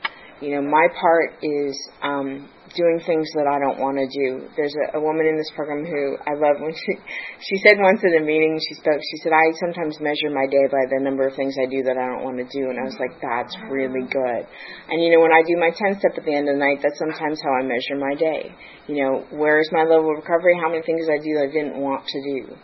You 0.40 0.56
know, 0.56 0.62
my 0.62 0.88
part 0.97 1.37
is 1.42 1.76
um, 2.02 2.49
doing 2.73 2.97
things 3.04 3.28
that 3.35 3.44
I 3.44 3.61
don't 3.61 3.76
want 3.76 4.00
to 4.00 4.09
do. 4.09 4.49
There's 4.56 4.73
a, 4.73 4.99
a 4.99 5.00
woman 5.00 5.26
in 5.26 5.37
this 5.37 5.50
program 5.52 5.85
who 5.85 6.16
I 6.25 6.32
love 6.32 6.62
when 6.64 6.73
she 6.73 6.92
she 7.47 7.56
said 7.61 7.76
once 7.76 8.00
at 8.00 8.14
a 8.16 8.25
meeting 8.25 8.56
she 8.56 8.75
spoke. 8.80 9.00
She 9.04 9.18
said 9.20 9.37
I 9.37 9.52
sometimes 9.59 10.00
measure 10.00 10.32
my 10.32 10.47
day 10.49 10.64
by 10.70 10.88
the 10.88 11.02
number 11.02 11.26
of 11.26 11.35
things 11.35 11.56
I 11.61 11.66
do 11.68 11.82
that 11.85 12.00
I 12.00 12.04
don't 12.09 12.25
want 12.25 12.38
to 12.38 12.49
do, 12.49 12.73
and 12.73 12.78
I 12.78 12.88
was 12.88 12.97
like, 12.97 13.20
that's 13.20 13.52
really 13.68 14.06
good. 14.09 14.42
And 14.88 14.97
you 15.02 15.12
know, 15.12 15.20
when 15.20 15.35
I 15.35 15.44
do 15.44 15.61
my 15.61 15.75
ten 15.75 15.99
step 15.99 16.16
at 16.16 16.25
the 16.25 16.35
end 16.35 16.49
of 16.49 16.56
the 16.56 16.62
night, 16.62 16.80
that's 16.80 16.99
sometimes 16.99 17.42
how 17.42 17.52
I 17.52 17.62
measure 17.66 17.99
my 17.99 18.14
day. 18.14 18.54
You 18.87 18.97
know, 19.02 19.12
where 19.35 19.61
is 19.61 19.68
my 19.73 19.85
level 19.85 20.14
of 20.14 20.25
recovery? 20.25 20.56
How 20.56 20.70
many 20.70 20.82
things 20.82 21.04
I 21.11 21.18
do 21.18 21.37
that 21.37 21.50
I 21.50 21.52
didn't 21.52 21.76
want 21.76 22.06
to 22.06 22.18
do? 22.23 22.56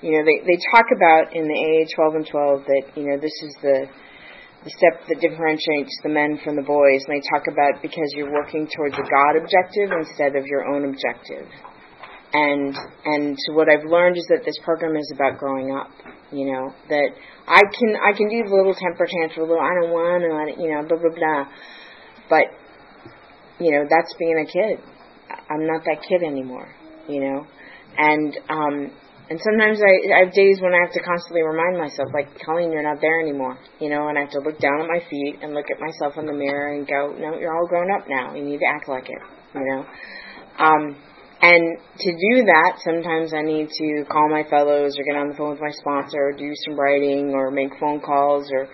You 0.00 0.10
know, 0.16 0.22
they 0.24 0.40
they 0.46 0.58
talk 0.72 0.88
about 0.94 1.36
in 1.36 1.44
the 1.44 1.58
AA 1.58 1.84
12 1.84 2.24
and 2.24 2.26
12 2.26 2.64
that 2.64 2.84
you 2.96 3.04
know 3.12 3.20
this 3.20 3.36
is 3.44 3.52
the 3.60 3.84
the 4.64 4.70
step 4.70 5.00
that 5.08 5.20
differentiates 5.20 5.96
the 6.02 6.12
men 6.12 6.38
from 6.44 6.56
the 6.56 6.62
boys, 6.62 7.00
and 7.08 7.16
they 7.16 7.24
talk 7.32 7.48
about 7.48 7.80
because 7.80 8.12
you're 8.12 8.32
working 8.32 8.68
towards 8.68 8.94
a 8.94 9.06
God 9.08 9.40
objective 9.40 9.88
instead 9.88 10.36
of 10.36 10.44
your 10.46 10.68
own 10.68 10.84
objective. 10.84 11.48
And 12.32 12.76
and 13.04 13.36
what 13.56 13.68
I've 13.68 13.88
learned 13.88 14.16
is 14.16 14.26
that 14.28 14.44
this 14.44 14.54
program 14.62 14.96
is 14.96 15.10
about 15.14 15.38
growing 15.38 15.74
up. 15.74 15.90
You 16.30 16.52
know 16.52 16.74
that 16.88 17.08
I 17.48 17.60
can 17.72 17.96
I 17.96 18.12
can 18.12 18.28
do 18.28 18.48
the 18.48 18.54
little 18.54 18.74
temper 18.74 19.06
tantrum, 19.08 19.46
a 19.46 19.48
little 19.48 19.64
I 19.64 19.74
don't 19.80 19.90
want 19.90 20.22
to, 20.22 20.62
you 20.62 20.70
know, 20.70 20.86
blah 20.86 20.98
blah 20.98 21.16
blah. 21.16 21.44
But 22.28 22.46
you 23.58 23.72
know 23.72 23.84
that's 23.88 24.14
being 24.18 24.38
a 24.38 24.46
kid. 24.46 24.78
I'm 25.50 25.66
not 25.66 25.82
that 25.84 26.04
kid 26.06 26.22
anymore. 26.22 26.68
You 27.08 27.20
know, 27.20 27.46
and 27.98 28.38
um, 28.48 28.92
and 29.30 29.40
sometimes 29.40 29.80
I, 29.80 29.94
I 30.10 30.24
have 30.26 30.34
days 30.34 30.58
when 30.60 30.74
I 30.74 30.82
have 30.84 30.92
to 30.92 31.00
constantly 31.00 31.42
remind 31.46 31.78
myself, 31.78 32.10
like, 32.12 32.36
Colleen, 32.44 32.72
you're 32.72 32.82
not 32.82 33.00
there 33.00 33.20
anymore. 33.20 33.56
You 33.78 33.88
know, 33.88 34.08
and 34.08 34.18
I 34.18 34.22
have 34.22 34.34
to 34.36 34.40
look 34.40 34.58
down 34.58 34.82
at 34.82 34.88
my 34.90 35.00
feet 35.08 35.38
and 35.40 35.54
look 35.54 35.70
at 35.70 35.78
myself 35.78 36.18
in 36.18 36.26
the 36.26 36.34
mirror 36.34 36.74
and 36.74 36.86
go, 36.86 37.14
no, 37.16 37.38
you're 37.38 37.54
all 37.54 37.68
grown 37.68 37.88
up 37.94 38.04
now. 38.08 38.34
You 38.34 38.44
need 38.44 38.58
to 38.58 38.66
act 38.66 38.88
like 38.88 39.08
it. 39.08 39.22
You 39.54 39.64
know. 39.64 39.86
Um, 40.58 40.96
And 41.42 41.78
to 41.96 42.10
do 42.12 42.44
that, 42.52 42.84
sometimes 42.84 43.32
I 43.32 43.40
need 43.40 43.70
to 43.70 44.04
call 44.12 44.28
my 44.28 44.44
fellows 44.50 44.92
or 44.98 45.04
get 45.04 45.16
on 45.16 45.28
the 45.30 45.36
phone 45.36 45.52
with 45.52 45.60
my 45.60 45.72
sponsor 45.72 46.20
or 46.28 46.32
do 46.32 46.52
some 46.66 46.78
writing 46.78 47.32
or 47.32 47.50
make 47.50 47.72
phone 47.80 48.00
calls 48.00 48.44
or, 48.52 48.68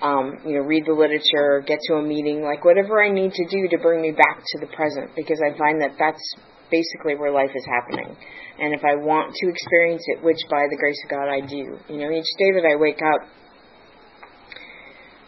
um, 0.00 0.40
you 0.46 0.54
know, 0.56 0.64
read 0.64 0.86
the 0.86 0.94
literature, 0.96 1.58
or 1.58 1.60
get 1.60 1.80
to 1.88 1.96
a 1.96 2.02
meeting, 2.02 2.40
like 2.40 2.64
whatever 2.64 3.04
I 3.04 3.10
need 3.12 3.32
to 3.32 3.44
do 3.44 3.68
to 3.68 3.78
bring 3.82 4.00
me 4.00 4.12
back 4.12 4.40
to 4.40 4.56
the 4.58 4.68
present 4.72 5.10
because 5.16 5.36
I 5.44 5.52
find 5.58 5.82
that 5.82 5.96
that's 5.98 6.24
basically 6.70 7.16
where 7.16 7.32
life 7.32 7.50
is 7.54 7.66
happening. 7.66 8.16
And 8.58 8.74
if 8.74 8.84
I 8.84 8.96
want 8.96 9.34
to 9.34 9.48
experience 9.48 10.02
it, 10.06 10.22
which 10.22 10.38
by 10.50 10.66
the 10.70 10.76
grace 10.76 11.00
of 11.04 11.10
God 11.10 11.28
I 11.28 11.40
do, 11.40 11.78
you 11.88 11.98
know, 11.98 12.10
each 12.10 12.30
day 12.38 12.52
that 12.54 12.66
I 12.68 12.76
wake 12.76 13.00
up, 13.02 13.28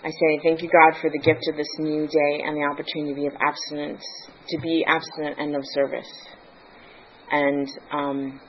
I 0.02 0.10
say, 0.10 0.40
Thank 0.42 0.62
you, 0.62 0.70
God, 0.70 0.98
for 1.00 1.10
the 1.10 1.18
gift 1.18 1.46
of 1.50 1.56
this 1.56 1.68
new 1.78 2.06
day 2.06 2.42
and 2.44 2.56
the 2.56 2.64
opportunity 2.64 3.26
of 3.26 3.34
abstinence, 3.40 4.04
to 4.48 4.58
be 4.60 4.84
abstinent 4.86 5.38
and 5.38 5.54
of 5.54 5.62
service 5.74 6.08
and 7.30 7.68
um, 7.92 8.40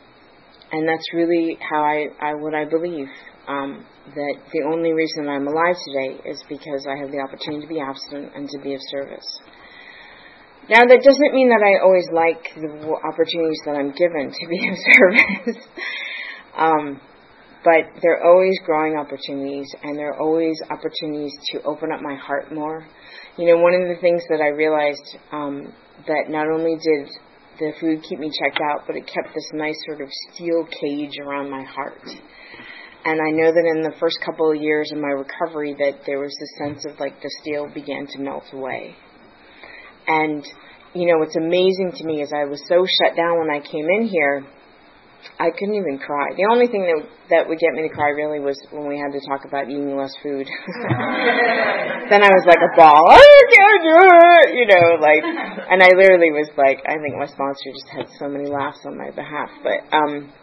and 0.71 0.87
that's 0.87 1.13
really 1.13 1.57
how 1.59 1.83
I, 1.83 2.07
I 2.19 2.33
what 2.35 2.55
I 2.55 2.65
believe 2.65 3.07
um, 3.47 3.85
that 4.15 4.35
the 4.51 4.63
only 4.71 4.93
reason 4.93 5.27
I'm 5.27 5.47
alive 5.47 5.75
today 5.87 6.29
is 6.29 6.43
because 6.49 6.87
I 6.89 6.97
have 6.97 7.11
the 7.11 7.19
opportunity 7.19 7.61
to 7.65 7.67
be 7.67 7.79
abstinent 7.79 8.33
and 8.35 8.49
to 8.49 8.59
be 8.59 8.73
of 8.73 8.81
service. 8.89 9.39
Now 10.69 10.85
that 10.85 11.01
doesn't 11.03 11.33
mean 11.33 11.49
that 11.49 11.65
I 11.65 11.83
always 11.83 12.07
like 12.13 12.53
the 12.55 12.69
opportunities 13.01 13.61
that 13.65 13.75
I'm 13.75 13.91
given 13.91 14.29
to 14.29 14.47
be 14.47 14.59
of 14.69 14.77
service. 14.93 15.63
um, 16.55 17.01
but 17.63 18.01
there 18.01 18.17
are 18.17 18.31
always 18.31 18.57
growing 18.65 18.95
opportunities 18.95 19.73
and 19.83 19.97
there 19.97 20.13
are 20.13 20.19
always 20.19 20.61
opportunities 20.69 21.33
to 21.51 21.61
open 21.63 21.91
up 21.91 22.01
my 22.01 22.15
heart 22.15 22.53
more. 22.53 22.85
You 23.37 23.47
know, 23.47 23.61
one 23.61 23.73
of 23.73 23.87
the 23.87 24.01
things 24.01 24.23
that 24.29 24.41
I 24.41 24.47
realized 24.47 25.17
um, 25.31 25.73
that 26.07 26.29
not 26.29 26.47
only 26.49 26.75
did 26.75 27.09
the 27.59 27.73
food 27.79 28.03
keep 28.07 28.19
me 28.19 28.31
checked 28.31 28.59
out, 28.61 28.85
but 28.87 28.95
it 28.95 29.05
kept 29.05 29.33
this 29.33 29.49
nice 29.53 29.77
sort 29.85 30.01
of 30.01 30.09
steel 30.31 30.65
cage 30.81 31.17
around 31.23 31.49
my 31.49 31.63
heart. 31.63 32.01
And 33.03 33.19
I 33.19 33.31
know 33.31 33.51
that 33.51 33.71
in 33.75 33.81
the 33.81 33.93
first 33.99 34.17
couple 34.23 34.51
of 34.51 34.61
years 34.61 34.91
of 34.91 34.99
my 34.99 35.09
recovery 35.09 35.75
that 35.79 36.05
there 36.05 36.19
was 36.19 36.35
this 36.39 36.53
sense 36.57 36.85
of 36.85 36.99
like 36.99 37.21
the 37.21 37.31
steel 37.41 37.67
began 37.73 38.05
to 38.07 38.19
melt 38.19 38.45
away. 38.53 38.95
And 40.07 40.45
you 40.93 41.07
know, 41.07 41.19
what's 41.19 41.35
amazing 41.35 41.93
to 41.97 42.03
me 42.03 42.21
is 42.21 42.33
I 42.33 42.45
was 42.45 42.61
so 42.67 42.85
shut 42.85 43.15
down 43.15 43.39
when 43.39 43.49
I 43.49 43.59
came 43.59 43.87
in 43.99 44.07
here 44.07 44.43
I 45.39 45.49
couldn't 45.53 45.75
even 45.75 45.97
cry. 45.99 46.33
The 46.37 46.49
only 46.49 46.67
thing 46.67 46.85
that 46.85 47.01
that 47.29 47.43
would 47.47 47.59
get 47.59 47.73
me 47.73 47.85
to 47.87 47.93
cry 47.93 48.09
really 48.09 48.39
was 48.39 48.57
when 48.71 48.87
we 48.89 48.97
had 48.97 49.13
to 49.13 49.21
talk 49.25 49.45
about 49.45 49.69
eating 49.69 49.95
less 49.95 50.13
food. 50.21 50.45
then 52.09 52.21
I 52.25 52.31
was 52.33 52.45
like 52.45 52.61
a 52.61 52.73
ball. 52.73 53.05
I 53.09 53.41
can't 53.53 53.81
do 53.85 53.97
it, 54.01 54.47
you 54.57 54.65
know, 54.67 54.97
like, 54.97 55.23
and 55.23 55.81
I 55.81 55.89
literally 55.93 56.33
was 56.33 56.49
like, 56.57 56.81
I 56.89 56.97
think 56.97 57.17
my 57.17 57.29
sponsor 57.29 57.69
just 57.69 57.89
had 57.89 58.07
so 58.17 58.27
many 58.27 58.49
laughs 58.49 58.81
on 58.85 58.97
my 58.97 59.11
behalf, 59.11 59.49
but 59.61 59.85
um, 59.93 60.33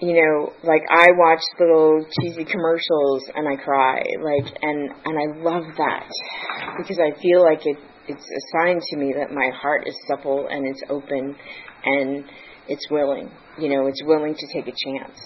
you 0.00 0.14
know, 0.14 0.52
like 0.62 0.82
I 0.90 1.08
watch 1.16 1.40
little 1.58 2.04
cheesy 2.20 2.44
commercials 2.44 3.24
and 3.34 3.48
I 3.48 3.62
cry, 3.62 4.02
like, 4.22 4.54
and 4.62 4.90
and 5.04 5.18
I 5.18 5.42
love 5.42 5.64
that 5.76 6.08
because 6.78 6.98
I 6.98 7.20
feel 7.20 7.42
like 7.42 7.60
it 7.64 7.78
it's 8.08 8.24
a 8.24 8.40
sign 8.52 8.80
to 8.80 8.96
me 8.96 9.14
that 9.18 9.30
my 9.32 9.50
heart 9.54 9.86
is 9.86 9.94
supple 10.08 10.48
and 10.50 10.66
it's 10.66 10.82
open 10.88 11.36
and 11.84 12.24
it's 12.68 12.90
willing. 12.90 13.30
You 13.58 13.68
know, 13.68 13.86
it's 13.86 14.02
willing 14.04 14.34
to 14.34 14.46
take 14.52 14.66
a 14.66 14.72
chance. 14.72 15.18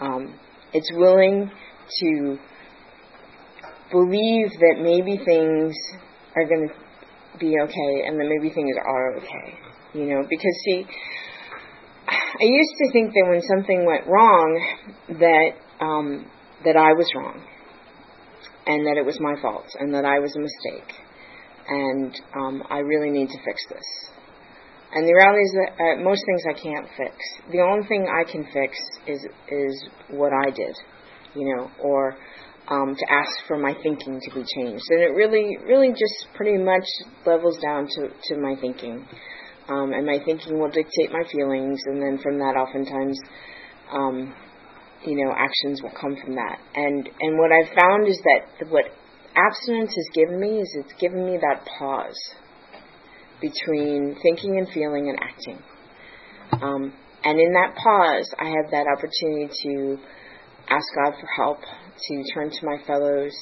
Um, 0.00 0.38
it's 0.72 0.90
willing 0.94 1.50
to 2.00 2.38
believe 3.90 4.50
that 4.60 4.76
maybe 4.80 5.18
things 5.24 5.74
are 6.36 6.44
going 6.44 6.68
to 6.68 7.38
be 7.38 7.54
okay 7.60 8.06
and 8.06 8.18
that 8.18 8.28
maybe 8.28 8.52
things 8.54 8.76
are 8.84 9.16
okay. 9.16 9.58
You 9.94 10.06
know, 10.06 10.22
because 10.28 10.62
see, 10.64 10.86
I 12.12 12.44
used 12.44 12.74
to 12.78 12.92
think 12.92 13.12
that 13.12 13.26
when 13.28 13.40
something 13.42 13.86
went 13.86 14.06
wrong, 14.06 14.60
that 15.08 15.50
um, 15.80 16.26
that 16.64 16.76
I 16.76 16.92
was 16.92 17.08
wrong, 17.16 17.42
and 18.66 18.86
that 18.86 18.96
it 18.96 19.04
was 19.04 19.18
my 19.20 19.34
fault, 19.40 19.66
and 19.78 19.94
that 19.94 20.04
I 20.04 20.18
was 20.18 20.34
a 20.36 20.40
mistake, 20.40 20.94
and 21.68 22.14
um, 22.36 22.62
I 22.70 22.78
really 22.78 23.10
need 23.10 23.28
to 23.28 23.38
fix 23.44 23.62
this. 23.68 24.12
And 24.94 25.08
the 25.08 25.14
reality 25.14 25.40
is 25.40 25.54
that 25.56 25.70
uh, 25.80 26.04
most 26.04 26.22
things 26.26 26.42
I 26.44 26.52
can't 26.52 26.86
fix. 26.96 27.16
The 27.50 27.60
only 27.60 27.86
thing 27.88 28.06
I 28.12 28.30
can 28.30 28.44
fix 28.52 28.76
is 29.06 29.24
is 29.48 29.88
what 30.10 30.32
I 30.32 30.50
did, 30.50 30.76
you 31.34 31.56
know, 31.56 31.70
or 31.80 32.16
um, 32.68 32.94
to 32.94 33.06
ask 33.10 33.46
for 33.46 33.58
my 33.58 33.74
thinking 33.82 34.20
to 34.20 34.30
be 34.34 34.44
changed. 34.54 34.84
And 34.90 35.00
it 35.00 35.14
really, 35.14 35.56
really 35.66 35.90
just 35.90 36.28
pretty 36.34 36.58
much 36.58 36.84
levels 37.26 37.58
down 37.58 37.86
to, 37.86 38.08
to 38.08 38.40
my 38.40 38.54
thinking. 38.60 39.06
Um, 39.68 39.92
and 39.92 40.06
my 40.06 40.18
thinking 40.24 40.58
will 40.58 40.70
dictate 40.70 41.12
my 41.12 41.22
feelings, 41.30 41.80
and 41.86 42.02
then 42.02 42.18
from 42.22 42.38
that, 42.38 42.56
oftentimes, 42.56 43.18
um, 43.92 44.34
you 45.06 45.16
know, 45.24 45.32
actions 45.36 45.82
will 45.82 45.94
come 45.98 46.16
from 46.22 46.34
that. 46.34 46.58
And 46.74 47.08
and 47.20 47.38
what 47.38 47.52
I've 47.52 47.72
found 47.74 48.08
is 48.08 48.20
that 48.24 48.68
what 48.70 48.86
abstinence 49.34 49.94
has 49.94 50.08
given 50.14 50.40
me 50.40 50.60
is 50.60 50.76
it's 50.76 51.00
given 51.00 51.24
me 51.24 51.38
that 51.38 51.66
pause 51.78 52.18
between 53.40 54.16
thinking 54.22 54.58
and 54.58 54.68
feeling 54.68 55.08
and 55.08 55.18
acting. 55.20 55.58
Um, 56.52 56.92
and 57.24 57.40
in 57.40 57.52
that 57.52 57.74
pause, 57.76 58.32
I 58.38 58.46
have 58.46 58.70
that 58.70 58.86
opportunity 58.86 59.48
to 59.62 59.98
ask 60.68 60.84
God 60.94 61.14
for 61.20 61.28
help, 61.36 61.60
to 61.60 62.24
turn 62.34 62.50
to 62.50 62.66
my 62.66 62.78
fellows, 62.86 63.32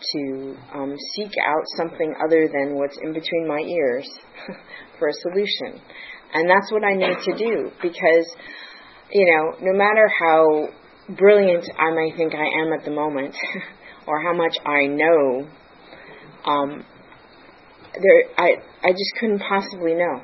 to 0.00 0.56
um, 0.74 0.96
seek 1.14 1.32
out 1.46 1.62
something 1.76 2.14
other 2.22 2.48
than 2.52 2.74
what's 2.74 2.98
in 3.02 3.12
between 3.12 3.48
my 3.48 3.60
ears 3.60 4.08
for 4.98 5.08
a 5.08 5.12
solution. 5.12 5.80
And 6.34 6.50
that's 6.50 6.70
what 6.72 6.84
I 6.84 6.94
need 6.94 7.16
to 7.24 7.36
do 7.36 7.70
because, 7.82 8.36
you 9.10 9.26
know, 9.26 9.56
no 9.60 9.72
matter 9.76 10.08
how 10.20 10.68
brilliant 11.16 11.68
I 11.78 11.94
may 11.94 12.16
think 12.16 12.34
I 12.34 12.62
am 12.62 12.72
at 12.72 12.84
the 12.84 12.90
moment 12.90 13.34
or 14.06 14.20
how 14.22 14.34
much 14.34 14.56
I 14.66 14.86
know, 14.86 15.48
um, 16.44 16.84
there 17.94 18.24
I 18.36 18.56
I 18.82 18.90
just 18.90 19.12
couldn't 19.18 19.40
possibly 19.40 19.94
know. 19.94 20.20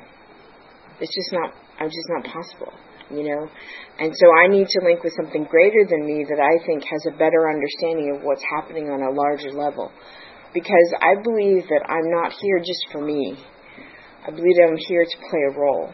It's 0.99 1.13
just 1.13 1.31
not 1.33 1.53
I'm 1.79 1.87
just 1.87 2.07
not 2.09 2.25
possible, 2.25 2.73
you 3.15 3.29
know. 3.29 3.47
And 3.99 4.11
so 4.15 4.27
I 4.33 4.47
need 4.47 4.67
to 4.67 4.81
link 4.83 5.03
with 5.03 5.13
something 5.15 5.45
greater 5.45 5.85
than 5.89 6.05
me 6.05 6.25
that 6.29 6.39
I 6.39 6.65
think 6.65 6.83
has 6.83 7.05
a 7.07 7.17
better 7.17 7.49
understanding 7.49 8.15
of 8.15 8.23
what's 8.23 8.43
happening 8.55 8.89
on 8.89 9.01
a 9.01 9.11
larger 9.11 9.51
level. 9.51 9.91
Because 10.53 10.93
I 11.01 11.15
believe 11.21 11.63
that 11.69 11.83
I'm 11.87 12.09
not 12.11 12.33
here 12.41 12.59
just 12.59 12.85
for 12.91 13.01
me. 13.01 13.37
I 14.25 14.31
believe 14.31 14.55
I'm 14.63 14.77
here 14.77 15.03
to 15.03 15.17
play 15.29 15.41
a 15.49 15.59
role. 15.59 15.91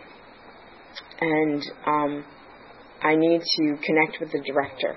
And 1.21 1.63
um, 1.86 2.25
I 3.01 3.15
need 3.15 3.41
to 3.41 3.77
connect 3.84 4.19
with 4.19 4.32
the 4.32 4.41
director. 4.45 4.95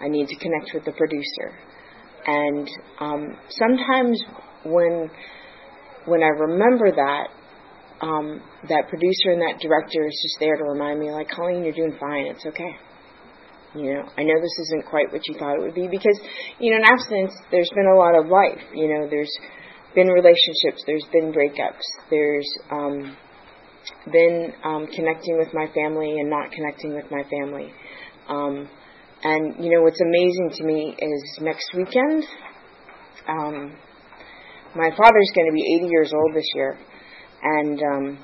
I 0.00 0.08
need 0.08 0.28
to 0.28 0.36
connect 0.36 0.70
with 0.74 0.84
the 0.84 0.92
producer. 0.92 1.58
And 2.26 2.68
um, 3.00 3.36
sometimes 3.50 4.22
when 4.64 5.10
when 6.06 6.22
I 6.22 6.28
remember 6.28 6.90
that, 6.90 7.28
um, 8.00 8.42
that 8.68 8.88
producer 8.88 9.30
and 9.30 9.40
that 9.42 9.60
director 9.60 10.06
is 10.06 10.18
just 10.22 10.36
there 10.40 10.56
to 10.56 10.64
remind 10.64 11.00
me, 11.00 11.10
like, 11.10 11.30
Colleen, 11.30 11.64
you're 11.64 11.72
doing 11.72 11.96
fine. 11.98 12.26
It's 12.26 12.44
okay. 12.46 12.76
You 13.74 13.94
know, 13.94 14.02
I 14.16 14.22
know 14.22 14.34
this 14.40 14.58
isn't 14.66 14.86
quite 14.86 15.12
what 15.12 15.26
you 15.26 15.34
thought 15.38 15.56
it 15.56 15.62
would 15.62 15.74
be 15.74 15.88
because, 15.88 16.18
you 16.60 16.70
know, 16.70 16.78
in 16.78 16.84
abstinence, 16.84 17.34
there's 17.50 17.70
been 17.74 17.86
a 17.86 17.96
lot 17.96 18.14
of 18.14 18.26
life. 18.26 18.62
You 18.72 18.88
know, 18.88 19.08
there's 19.10 19.32
been 19.94 20.08
relationships, 20.08 20.82
there's 20.86 21.06
been 21.12 21.32
breakups, 21.32 21.82
there's 22.10 22.48
um, 22.70 23.16
been 24.12 24.52
um, 24.64 24.86
connecting 24.94 25.38
with 25.38 25.48
my 25.52 25.66
family 25.74 26.18
and 26.18 26.30
not 26.30 26.52
connecting 26.52 26.94
with 26.94 27.10
my 27.10 27.22
family. 27.30 27.72
Um, 28.28 28.68
and, 29.22 29.64
you 29.64 29.70
know, 29.70 29.82
what's 29.82 30.00
amazing 30.00 30.50
to 30.54 30.64
me 30.64 30.94
is 30.98 31.38
next 31.40 31.66
weekend, 31.74 32.24
um, 33.28 33.76
my 34.76 34.90
father's 34.90 35.30
going 35.34 35.46
to 35.46 35.54
be 35.54 35.80
80 35.80 35.88
years 35.88 36.12
old 36.12 36.34
this 36.34 36.46
year, 36.54 36.78
and 37.44 37.80
um, 37.82 38.18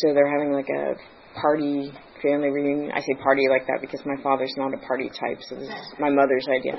so 0.00 0.14
they're 0.14 0.30
having 0.30 0.52
like 0.52 0.68
a 0.68 0.94
party 1.40 1.92
family 2.22 2.50
reunion. 2.50 2.92
I 2.94 3.00
say 3.00 3.14
party 3.22 3.42
like 3.50 3.66
that 3.66 3.78
because 3.80 4.00
my 4.06 4.16
father's 4.22 4.52
not 4.56 4.72
a 4.72 4.78
party 4.86 5.08
type, 5.08 5.42
so 5.42 5.56
this 5.56 5.68
is 5.68 5.94
my 5.98 6.10
mother's 6.10 6.46
idea. 6.48 6.74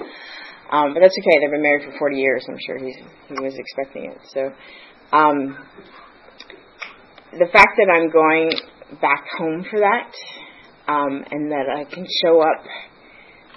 Um, 0.71 0.93
but 0.93 0.99
that's 0.99 1.15
okay. 1.19 1.39
They've 1.39 1.51
been 1.51 1.61
married 1.61 1.83
for 1.91 1.97
40 1.97 2.17
years. 2.17 2.45
I'm 2.47 2.57
sure 2.65 2.77
he's 2.77 2.97
he 3.27 3.35
was 3.39 3.53
expecting 3.57 4.11
it. 4.11 4.17
So 4.33 4.51
um, 5.15 5.57
the 7.31 7.47
fact 7.51 7.77
that 7.77 7.89
I'm 7.91 8.09
going 8.09 8.51
back 9.01 9.25
home 9.37 9.65
for 9.69 9.79
that, 9.79 10.11
um, 10.87 11.23
and 11.31 11.51
that 11.51 11.67
I 11.69 11.83
can 11.83 12.05
show 12.23 12.41
up 12.41 12.63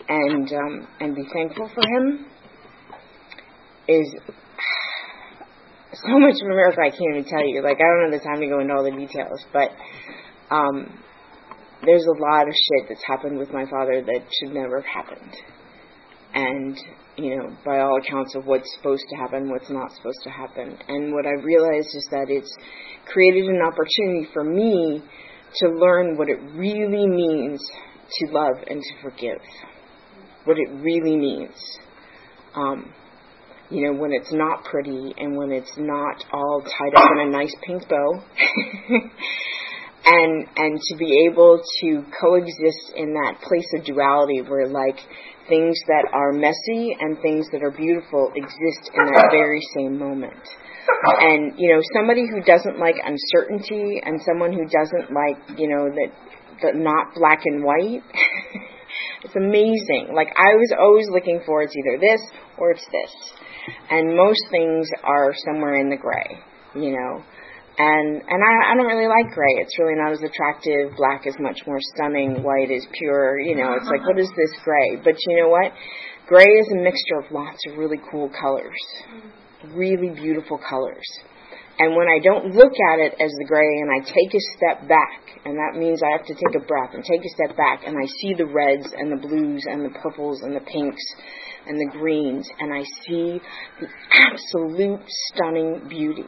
and 0.08 0.52
um, 0.52 0.88
and 1.00 1.14
be 1.14 1.24
thankful 1.32 1.70
for 1.74 1.82
him 1.82 2.26
is 3.88 4.14
so 5.94 6.18
much 6.18 6.34
of 6.40 6.46
a 6.46 6.54
miracle 6.54 6.82
I 6.82 6.90
can't 6.90 7.16
even 7.16 7.24
tell 7.24 7.46
you. 7.46 7.62
Like 7.62 7.78
I 7.78 7.86
don't 7.86 8.12
have 8.12 8.20
the 8.20 8.24
time 8.24 8.40
to 8.40 8.46
go 8.46 8.60
into 8.60 8.74
all 8.74 8.84
the 8.84 8.90
details, 8.90 9.44
but 9.52 9.70
um, 10.54 11.02
there's 11.84 12.06
a 12.06 12.22
lot 12.22 12.46
of 12.46 12.54
shit 12.54 12.88
that's 12.88 13.04
happened 13.06 13.38
with 13.38 13.50
my 13.52 13.64
father 13.66 14.02
that 14.02 14.22
should 14.40 14.54
never 14.54 14.80
have 14.80 15.06
happened, 15.06 15.36
and 16.34 16.78
you 17.16 17.36
know, 17.36 17.56
by 17.64 17.80
all 17.80 17.98
accounts 17.98 18.34
of 18.34 18.46
what's 18.46 18.70
supposed 18.76 19.04
to 19.10 19.16
happen, 19.16 19.50
what's 19.50 19.70
not 19.70 19.92
supposed 19.94 20.20
to 20.24 20.30
happen. 20.30 20.78
And 20.88 21.12
what 21.12 21.26
I 21.26 21.42
realized 21.42 21.94
is 21.94 22.06
that 22.10 22.26
it's 22.28 22.54
created 23.06 23.46
an 23.46 23.60
opportunity 23.60 24.28
for 24.32 24.44
me 24.44 25.02
to 25.56 25.68
learn 25.68 26.16
what 26.16 26.28
it 26.28 26.38
really 26.54 27.06
means 27.06 27.60
to 28.10 28.32
love 28.32 28.56
and 28.68 28.80
to 28.80 29.02
forgive. 29.02 29.40
What 30.44 30.56
it 30.58 30.68
really 30.80 31.16
means. 31.16 31.78
Um, 32.54 32.92
you 33.70 33.86
know, 33.86 33.98
when 33.98 34.12
it's 34.12 34.32
not 34.32 34.64
pretty 34.64 35.14
and 35.16 35.36
when 35.36 35.52
it's 35.52 35.72
not 35.76 36.24
all 36.32 36.62
tied 36.62 36.94
up 36.94 37.10
in 37.12 37.28
a 37.28 37.30
nice 37.30 37.54
pink 37.62 37.88
bow. 37.88 38.22
and 40.04 40.46
and 40.56 40.80
to 40.80 40.96
be 40.96 41.26
able 41.30 41.62
to 41.80 42.02
coexist 42.20 42.92
in 42.96 43.14
that 43.14 43.38
place 43.42 43.66
of 43.76 43.84
duality 43.84 44.40
where 44.42 44.66
like 44.66 44.98
things 45.48 45.78
that 45.86 46.06
are 46.12 46.32
messy 46.32 46.96
and 46.98 47.18
things 47.20 47.46
that 47.52 47.62
are 47.62 47.70
beautiful 47.70 48.32
exist 48.34 48.90
in 48.94 49.04
that 49.14 49.28
very 49.30 49.60
same 49.74 49.98
moment. 49.98 50.40
And 51.02 51.54
you 51.58 51.74
know, 51.74 51.82
somebody 51.94 52.22
who 52.26 52.42
doesn't 52.42 52.78
like 52.78 52.96
uncertainty 53.04 54.00
and 54.04 54.20
someone 54.26 54.52
who 54.52 54.64
doesn't 54.64 55.12
like, 55.12 55.58
you 55.58 55.68
know, 55.68 55.88
that 55.88 56.10
the 56.62 56.72
not 56.74 57.14
black 57.14 57.40
and 57.44 57.64
white. 57.64 58.02
it's 59.24 59.36
amazing. 59.36 60.12
Like 60.14 60.28
I 60.36 60.54
was 60.56 60.72
always 60.78 61.06
looking 61.10 61.40
for 61.44 61.62
it's 61.62 61.74
either 61.76 61.98
this 62.00 62.20
or 62.58 62.72
it's 62.72 62.86
this. 62.86 63.12
And 63.90 64.16
most 64.16 64.40
things 64.50 64.88
are 65.02 65.32
somewhere 65.44 65.80
in 65.80 65.90
the 65.90 65.96
gray, 65.96 66.38
you 66.74 66.92
know. 66.92 67.22
And 67.78 68.22
and 68.28 68.40
I, 68.44 68.72
I 68.72 68.76
don't 68.76 68.86
really 68.86 69.08
like 69.08 69.32
gray. 69.34 69.56
It's 69.62 69.78
really 69.78 69.96
not 69.96 70.12
as 70.12 70.22
attractive. 70.22 70.96
Black 70.96 71.26
is 71.26 71.34
much 71.40 71.60
more 71.66 71.78
stunning. 71.94 72.42
White 72.42 72.70
is 72.70 72.86
pure. 72.98 73.38
You 73.38 73.56
know, 73.56 73.74
it's 73.74 73.88
like 73.88 74.06
what 74.06 74.18
is 74.18 74.28
this 74.36 74.52
gray? 74.64 75.00
But 75.02 75.14
you 75.26 75.40
know 75.40 75.48
what? 75.48 75.72
Gray 76.26 76.46
is 76.46 76.68
a 76.72 76.76
mixture 76.76 77.18
of 77.24 77.32
lots 77.32 77.58
of 77.68 77.78
really 77.78 77.98
cool 78.10 78.30
colors, 78.30 78.78
really 79.74 80.10
beautiful 80.10 80.58
colors. 80.58 81.06
And 81.80 81.96
when 81.96 82.08
I 82.08 82.20
don't 82.22 82.52
look 82.54 82.76
at 82.92 82.98
it 83.00 83.14
as 83.16 83.32
the 83.40 83.46
gray 83.48 83.80
and 83.80 83.88
I 83.88 84.04
take 84.04 84.34
a 84.36 84.42
step 84.52 84.86
back, 84.86 85.24
and 85.46 85.56
that 85.56 85.80
means 85.80 86.02
I 86.02 86.12
have 86.12 86.26
to 86.26 86.34
take 86.34 86.54
a 86.60 86.66
breath 86.66 86.92
and 86.92 87.02
take 87.02 87.24
a 87.24 87.32
step 87.32 87.56
back 87.56 87.84
and 87.86 87.96
I 87.96 88.04
see 88.20 88.34
the 88.36 88.44
reds 88.44 88.92
and 88.92 89.10
the 89.10 89.16
blues 89.16 89.64
and 89.64 89.82
the 89.82 89.98
purples 89.98 90.42
and 90.42 90.54
the 90.54 90.60
pinks 90.60 91.00
and 91.66 91.78
the 91.78 91.98
greens 91.98 92.48
and 92.58 92.72
I 92.72 92.84
see 93.06 93.40
the 93.80 93.88
absolute 94.12 95.00
stunning 95.06 95.88
beauty 95.88 96.26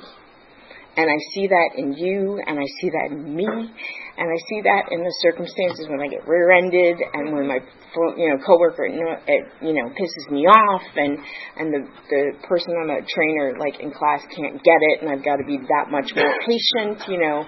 and 0.97 1.09
I 1.09 1.17
see 1.33 1.49
that 1.49 1.71
in 1.77 1.95
you, 1.95 2.37
and 2.45 2.59
I 2.61 2.69
see 2.81 2.91
that 2.93 3.17
in 3.17 3.35
me, 3.35 3.49
and 3.49 4.27
I 4.29 4.39
see 4.49 4.61
that 4.69 4.93
in 4.93 5.01
the 5.01 5.15
circumstances 5.25 5.89
when 5.89 6.01
I 6.01 6.09
get 6.09 6.29
rear-ended, 6.29 7.01
and 7.15 7.33
when 7.33 7.49
my 7.49 7.61
you 8.17 8.29
know 8.29 8.37
coworker 8.45 8.87
you 8.87 9.01
know, 9.01 9.89
pisses 9.97 10.31
me 10.31 10.45
off, 10.45 10.83
and 10.97 11.17
and 11.57 11.73
the 11.73 11.89
the 12.11 12.23
person 12.45 12.77
I'm 12.77 12.91
a 12.91 13.01
trainer 13.09 13.57
like 13.57 13.81
in 13.81 13.91
class 13.91 14.21
can't 14.37 14.61
get 14.63 14.81
it, 14.93 15.01
and 15.01 15.09
I've 15.09 15.25
got 15.25 15.37
to 15.37 15.47
be 15.49 15.57
that 15.57 15.89
much 15.89 16.13
more 16.15 16.33
patient. 16.45 17.09
You 17.09 17.25
know, 17.25 17.41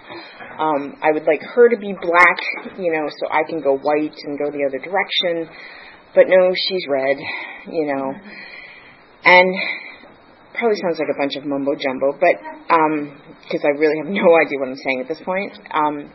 um, 0.57 0.97
I 1.05 1.13
would 1.13 1.29
like 1.29 1.43
her 1.45 1.69
to 1.69 1.77
be 1.77 1.93
black, 1.93 2.39
you 2.81 2.93
know, 2.93 3.13
so 3.21 3.29
I 3.29 3.45
can 3.45 3.61
go 3.61 3.77
white 3.77 4.17
and 4.25 4.39
go 4.41 4.49
the 4.49 4.65
other 4.65 4.81
direction, 4.81 5.53
but 6.15 6.25
no, 6.29 6.53
she's 6.55 6.87
red, 6.89 7.17
you 7.67 7.87
know, 7.87 8.13
and 9.25 9.55
probably 10.55 10.77
sounds 10.81 10.99
like 10.99 11.11
a 11.11 11.19
bunch 11.19 11.35
of 11.37 11.45
mumbo 11.45 11.75
jumbo, 11.75 12.13
but 12.13 12.37
because 13.43 13.65
um, 13.65 13.71
I 13.71 13.79
really 13.79 13.99
have 13.99 14.11
no 14.23 14.29
idea 14.39 14.59
what 14.59 14.69
I'm 14.69 14.77
saying 14.77 15.01
at 15.01 15.09
this 15.09 15.21
point. 15.25 15.53
Um, 15.75 16.11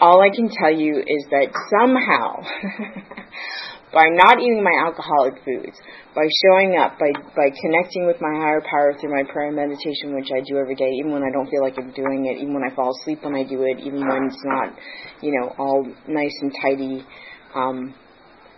all 0.00 0.20
I 0.20 0.34
can 0.34 0.50
tell 0.50 0.74
you 0.74 0.98
is 0.98 1.22
that 1.30 1.48
somehow, 1.70 2.42
by 3.94 4.10
not 4.10 4.40
eating 4.40 4.64
my 4.64 4.74
alcoholic 4.84 5.38
foods, 5.44 5.78
by 6.14 6.26
showing 6.42 6.76
up, 6.76 6.98
by 6.98 7.12
by 7.36 7.48
connecting 7.62 8.06
with 8.06 8.20
my 8.20 8.34
higher 8.34 8.60
power 8.60 8.92
through 8.98 9.14
my 9.14 9.22
prayer 9.30 9.48
and 9.48 9.56
meditation, 9.56 10.14
which 10.14 10.28
I 10.34 10.42
do 10.42 10.58
every 10.58 10.74
day, 10.74 10.90
even 10.98 11.12
when 11.12 11.22
I 11.22 11.30
don't 11.30 11.48
feel 11.48 11.62
like 11.62 11.78
I'm 11.78 11.92
doing 11.92 12.26
it, 12.26 12.42
even 12.42 12.52
when 12.52 12.64
I 12.64 12.74
fall 12.74 12.90
asleep 13.00 13.22
when 13.22 13.36
I 13.36 13.44
do 13.44 13.62
it, 13.62 13.78
even 13.80 14.02
when 14.02 14.26
it's 14.26 14.42
not, 14.44 14.74
you 15.22 15.32
know, 15.38 15.54
all 15.56 15.86
nice 16.08 16.36
and 16.42 16.52
tidy. 16.60 17.06
Um, 17.54 17.94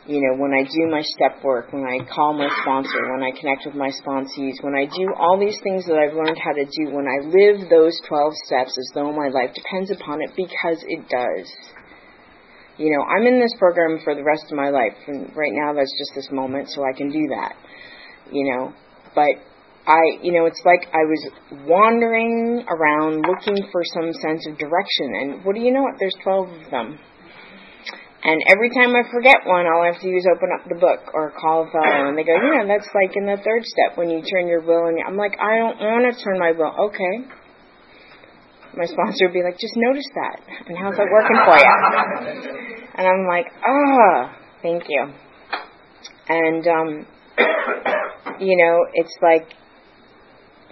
you 0.07 0.21
know, 0.21 0.37
when 0.37 0.53
I 0.53 0.69
do 0.69 0.85
my 0.91 1.01
step 1.01 1.43
work, 1.43 1.73
when 1.73 1.85
I 1.85 2.05
call 2.13 2.35
my 2.35 2.49
sponsor, 2.61 3.11
when 3.11 3.23
I 3.23 3.33
connect 3.41 3.65
with 3.65 3.75
my 3.75 3.89
sponsees, 3.89 4.61
when 4.61 4.75
I 4.75 4.85
do 4.85 5.09
all 5.17 5.41
these 5.41 5.59
things 5.63 5.87
that 5.87 5.97
I've 5.97 6.13
learned 6.13 6.37
how 6.37 6.53
to 6.53 6.65
do, 6.65 6.93
when 6.93 7.09
I 7.09 7.25
live 7.25 7.71
those 7.71 7.97
12 8.07 8.33
steps 8.45 8.77
as 8.77 8.91
though 8.95 9.13
my 9.13 9.29
life 9.33 9.55
depends 9.55 9.91
upon 9.91 10.21
it 10.21 10.31
because 10.37 10.85
it 10.87 11.09
does. 11.09 11.49
You 12.77 12.91
know, 12.93 13.05
I'm 13.05 13.27
in 13.27 13.41
this 13.41 13.55
program 13.59 14.01
for 14.05 14.15
the 14.15 14.25
rest 14.25 14.45
of 14.51 14.57
my 14.57 14.69
life, 14.69 14.99
and 15.07 15.35
right 15.35 15.53
now 15.55 15.73
that's 15.73 15.95
just 15.97 16.13
this 16.15 16.29
moment, 16.31 16.69
so 16.69 16.85
I 16.85 16.93
can 16.93 17.09
do 17.09 17.29
that. 17.31 17.57
You 18.31 18.53
know, 18.53 18.75
but 19.15 19.41
I, 19.87 20.01
you 20.21 20.33
know, 20.33 20.45
it's 20.45 20.61
like 20.67 20.89
I 20.93 21.05
was 21.09 21.31
wandering 21.65 22.65
around 22.69 23.25
looking 23.25 23.69
for 23.71 23.83
some 23.85 24.13
sense 24.13 24.47
of 24.49 24.59
direction, 24.59 25.13
and 25.17 25.45
what 25.45 25.55
do 25.55 25.63
you 25.63 25.73
know? 25.73 25.87
There's 25.99 26.17
12 26.23 26.49
of 26.49 26.71
them. 26.71 26.99
And 28.25 28.41
every 28.49 28.71
time 28.73 28.97
I 28.97 29.05
forget 29.13 29.45
one, 29.45 29.69
all 29.69 29.85
I 29.85 29.93
have 29.93 30.01
to 30.01 30.09
do 30.09 30.17
is 30.17 30.25
open 30.25 30.49
up 30.49 30.65
the 30.65 30.81
book 30.81 31.13
or 31.13 31.31
call 31.37 31.69
a 31.69 31.71
fellow, 31.71 32.09
and 32.09 32.17
they 32.17 32.25
go, 32.25 32.33
"Yeah, 32.33 32.65
that's 32.65 32.89
like 32.97 33.13
in 33.17 33.27
the 33.27 33.37
third 33.37 33.65
step 33.65 33.99
when 33.99 34.09
you 34.09 34.23
turn 34.23 34.49
your 34.49 34.63
will." 34.63 34.87
And 34.89 34.97
I'm 35.07 35.17
like, 35.17 35.37
"I 35.39 35.59
don't 35.61 35.77
want 35.77 36.09
to 36.09 36.25
turn 36.25 36.39
my 36.39 36.53
will." 36.53 36.73
Okay. 36.89 37.29
My 38.73 38.87
sponsor 38.87 39.29
would 39.29 39.35
be 39.35 39.43
like, 39.45 39.59
"Just 39.61 39.77
notice 39.77 40.09
that, 40.17 40.41
and 40.67 40.79
how's 40.79 40.97
that 40.97 41.07
working 41.13 41.37
for 41.45 41.57
you?" 41.61 41.73
And 42.97 43.07
I'm 43.07 43.29
like, 43.29 43.53
"Ah, 43.61 43.69
oh, 43.69 44.31
thank 44.63 44.89
you." 44.89 45.13
And 46.27 46.67
um, 46.67 47.07
you 48.41 48.57
know, 48.57 48.87
it's 48.95 49.17
like 49.21 49.53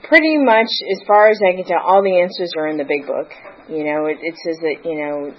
pretty 0.08 0.38
much 0.38 0.72
as 0.90 1.06
far 1.06 1.28
as 1.28 1.38
I 1.46 1.52
can 1.52 1.64
tell, 1.64 1.84
all 1.84 2.02
the 2.02 2.18
answers 2.18 2.54
are 2.56 2.66
in 2.68 2.78
the 2.78 2.84
big 2.84 3.06
book. 3.06 3.28
You 3.68 3.84
know, 3.84 4.06
it, 4.06 4.18
it 4.22 4.36
says 4.42 4.56
that 4.62 4.88
you 4.88 4.96
know 4.96 5.34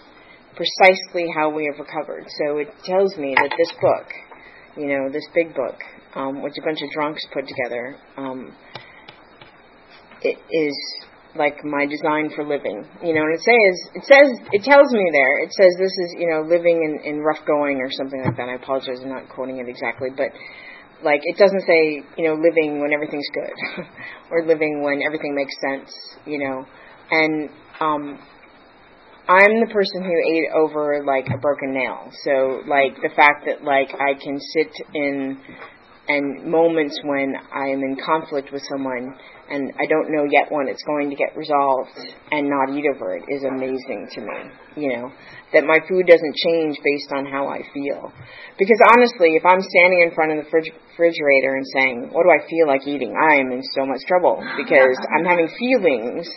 precisely 0.55 1.25
how 1.33 1.49
we 1.49 1.69
have 1.71 1.79
recovered. 1.79 2.25
So 2.43 2.57
it 2.57 2.69
tells 2.83 3.17
me 3.17 3.35
that 3.35 3.51
this 3.57 3.71
book, 3.81 4.07
you 4.77 4.87
know, 4.87 5.09
this 5.11 5.25
big 5.33 5.53
book, 5.53 5.75
um, 6.15 6.41
which 6.41 6.53
a 6.57 6.61
bunch 6.61 6.81
of 6.81 6.89
drunks 6.91 7.25
put 7.33 7.45
together, 7.47 7.95
um, 8.17 8.55
it 10.21 10.37
is 10.51 11.05
like 11.35 11.63
my 11.63 11.85
design 11.85 12.29
for 12.35 12.45
living. 12.45 12.85
You 13.03 13.13
know, 13.13 13.21
and 13.25 13.33
it 13.33 13.41
says 13.41 13.73
it 13.95 14.05
says 14.05 14.29
it 14.51 14.63
tells 14.63 14.91
me 14.91 15.09
there. 15.11 15.43
It 15.43 15.51
says 15.53 15.73
this 15.77 15.91
is 15.91 16.15
you 16.17 16.29
know 16.29 16.41
living 16.41 16.81
in, 16.83 17.13
in 17.15 17.21
rough 17.21 17.45
going 17.45 17.81
or 17.81 17.89
something 17.91 18.21
like 18.23 18.37
that. 18.37 18.49
I 18.49 18.55
apologize, 18.55 18.99
I'm 19.01 19.09
not 19.09 19.29
quoting 19.29 19.57
it 19.57 19.67
exactly, 19.67 20.09
but 20.15 20.29
like 21.03 21.21
it 21.23 21.37
doesn't 21.37 21.61
say 21.67 22.03
you 22.17 22.27
know 22.27 22.35
living 22.35 22.79
when 22.81 22.93
everything's 22.93 23.27
good 23.33 23.85
or 24.31 24.45
living 24.45 24.81
when 24.83 25.01
everything 25.01 25.35
makes 25.35 25.53
sense. 25.59 25.91
You 26.25 26.39
know, 26.39 26.65
and 27.11 27.49
um, 27.79 28.19
I'm 29.27 29.63
the 29.63 29.71
person 29.71 30.03
who 30.03 30.11
ate 30.11 30.51
over 30.51 31.03
like 31.05 31.27
a 31.33 31.37
broken 31.37 31.73
nail. 31.73 32.11
So 32.23 32.61
like 32.67 32.99
the 33.01 33.11
fact 33.15 33.45
that 33.47 33.63
like 33.63 33.89
I 33.95 34.19
can 34.19 34.39
sit 34.39 34.71
in 34.93 35.39
and 36.05 36.51
moments 36.51 36.99
when 37.05 37.31
I'm 37.31 37.79
in 37.79 37.95
conflict 38.03 38.51
with 38.51 38.61
someone 38.67 39.15
and 39.49 39.71
I 39.79 39.87
don't 39.87 40.11
know 40.11 40.27
yet 40.27 40.51
when 40.51 40.67
it's 40.67 40.83
going 40.83 41.09
to 41.09 41.15
get 41.15 41.31
resolved 41.37 41.95
and 42.31 42.49
not 42.49 42.75
eat 42.75 42.83
over 42.93 43.15
it 43.15 43.23
is 43.31 43.43
amazing 43.43 44.11
to 44.11 44.19
me. 44.19 44.39
You 44.75 44.97
know, 44.97 45.11
that 45.53 45.63
my 45.63 45.79
food 45.87 46.03
doesn't 46.07 46.35
change 46.43 46.75
based 46.83 47.11
on 47.15 47.25
how 47.25 47.47
I 47.47 47.63
feel. 47.73 48.11
Because 48.59 48.79
honestly, 48.91 49.39
if 49.39 49.45
I'm 49.45 49.61
standing 49.63 50.03
in 50.03 50.11
front 50.11 50.35
of 50.35 50.43
the 50.43 50.49
fridge- 50.51 50.75
refrigerator 50.93 51.55
and 51.55 51.65
saying, 51.73 52.09
what 52.11 52.23
do 52.23 52.29
I 52.29 52.47
feel 52.49 52.67
like 52.67 52.87
eating? 52.87 53.15
I 53.15 53.39
am 53.39 53.51
in 53.51 53.63
so 53.73 53.85
much 53.85 54.01
trouble 54.07 54.43
because 54.57 54.97
I'm 55.15 55.25
having 55.25 55.49
feelings 55.57 56.27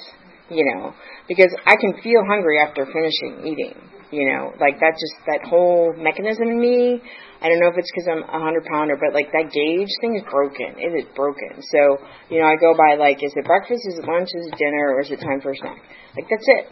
you 0.51 0.65
know, 0.65 0.95
because 1.29 1.55
I 1.67 1.77
can 1.77 1.95
feel 2.03 2.23
hungry 2.27 2.59
after 2.61 2.87
finishing 2.87 3.47
eating, 3.47 3.75
you 4.11 4.31
know, 4.31 4.53
like 4.61 4.79
that 4.81 4.95
just, 4.95 5.17
that 5.27 5.43
whole 5.49 5.95
mechanism 5.99 6.49
in 6.49 6.61
me, 6.61 7.03
I 7.43 7.49
don't 7.49 7.61
know 7.61 7.69
if 7.69 7.77
it's 7.77 7.91
because 7.91 8.09
I'm 8.09 8.23
a 8.23 8.41
hundred 8.41 8.65
pounder, 8.65 8.97
but 8.97 9.13
like 9.13 9.31
that 9.33 9.51
gauge 9.53 9.93
thing 10.01 10.17
is 10.17 10.23
broken. 10.31 10.79
It 10.79 10.95
is 10.95 11.07
broken. 11.15 11.61
So, 11.71 11.99
you 12.31 12.41
know, 12.41 12.47
I 12.47 12.57
go 12.57 12.73
by 12.79 12.95
like, 12.95 13.23
is 13.23 13.35
it 13.35 13.45
breakfast, 13.45 13.83
is 13.87 13.99
it 13.99 14.07
lunch, 14.07 14.31
is 14.33 14.47
it 14.47 14.57
dinner, 14.57 14.95
or 14.95 15.01
is 15.03 15.11
it 15.11 15.21
time 15.21 15.41
for 15.43 15.51
a 15.53 15.57
snack? 15.57 15.83
Like 16.15 16.27
that's 16.31 16.47
it. 16.47 16.67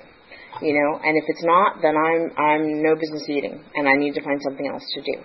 You 0.62 0.72
know, 0.72 1.02
and 1.02 1.18
if 1.18 1.24
it's 1.26 1.42
not, 1.42 1.82
then 1.82 1.98
I'm, 1.98 2.30
I'm 2.38 2.82
no 2.82 2.94
business 2.94 3.26
eating, 3.28 3.58
and 3.74 3.88
I 3.88 3.98
need 3.98 4.14
to 4.14 4.22
find 4.22 4.40
something 4.40 4.70
else 4.70 4.86
to 4.94 5.02
do. 5.02 5.18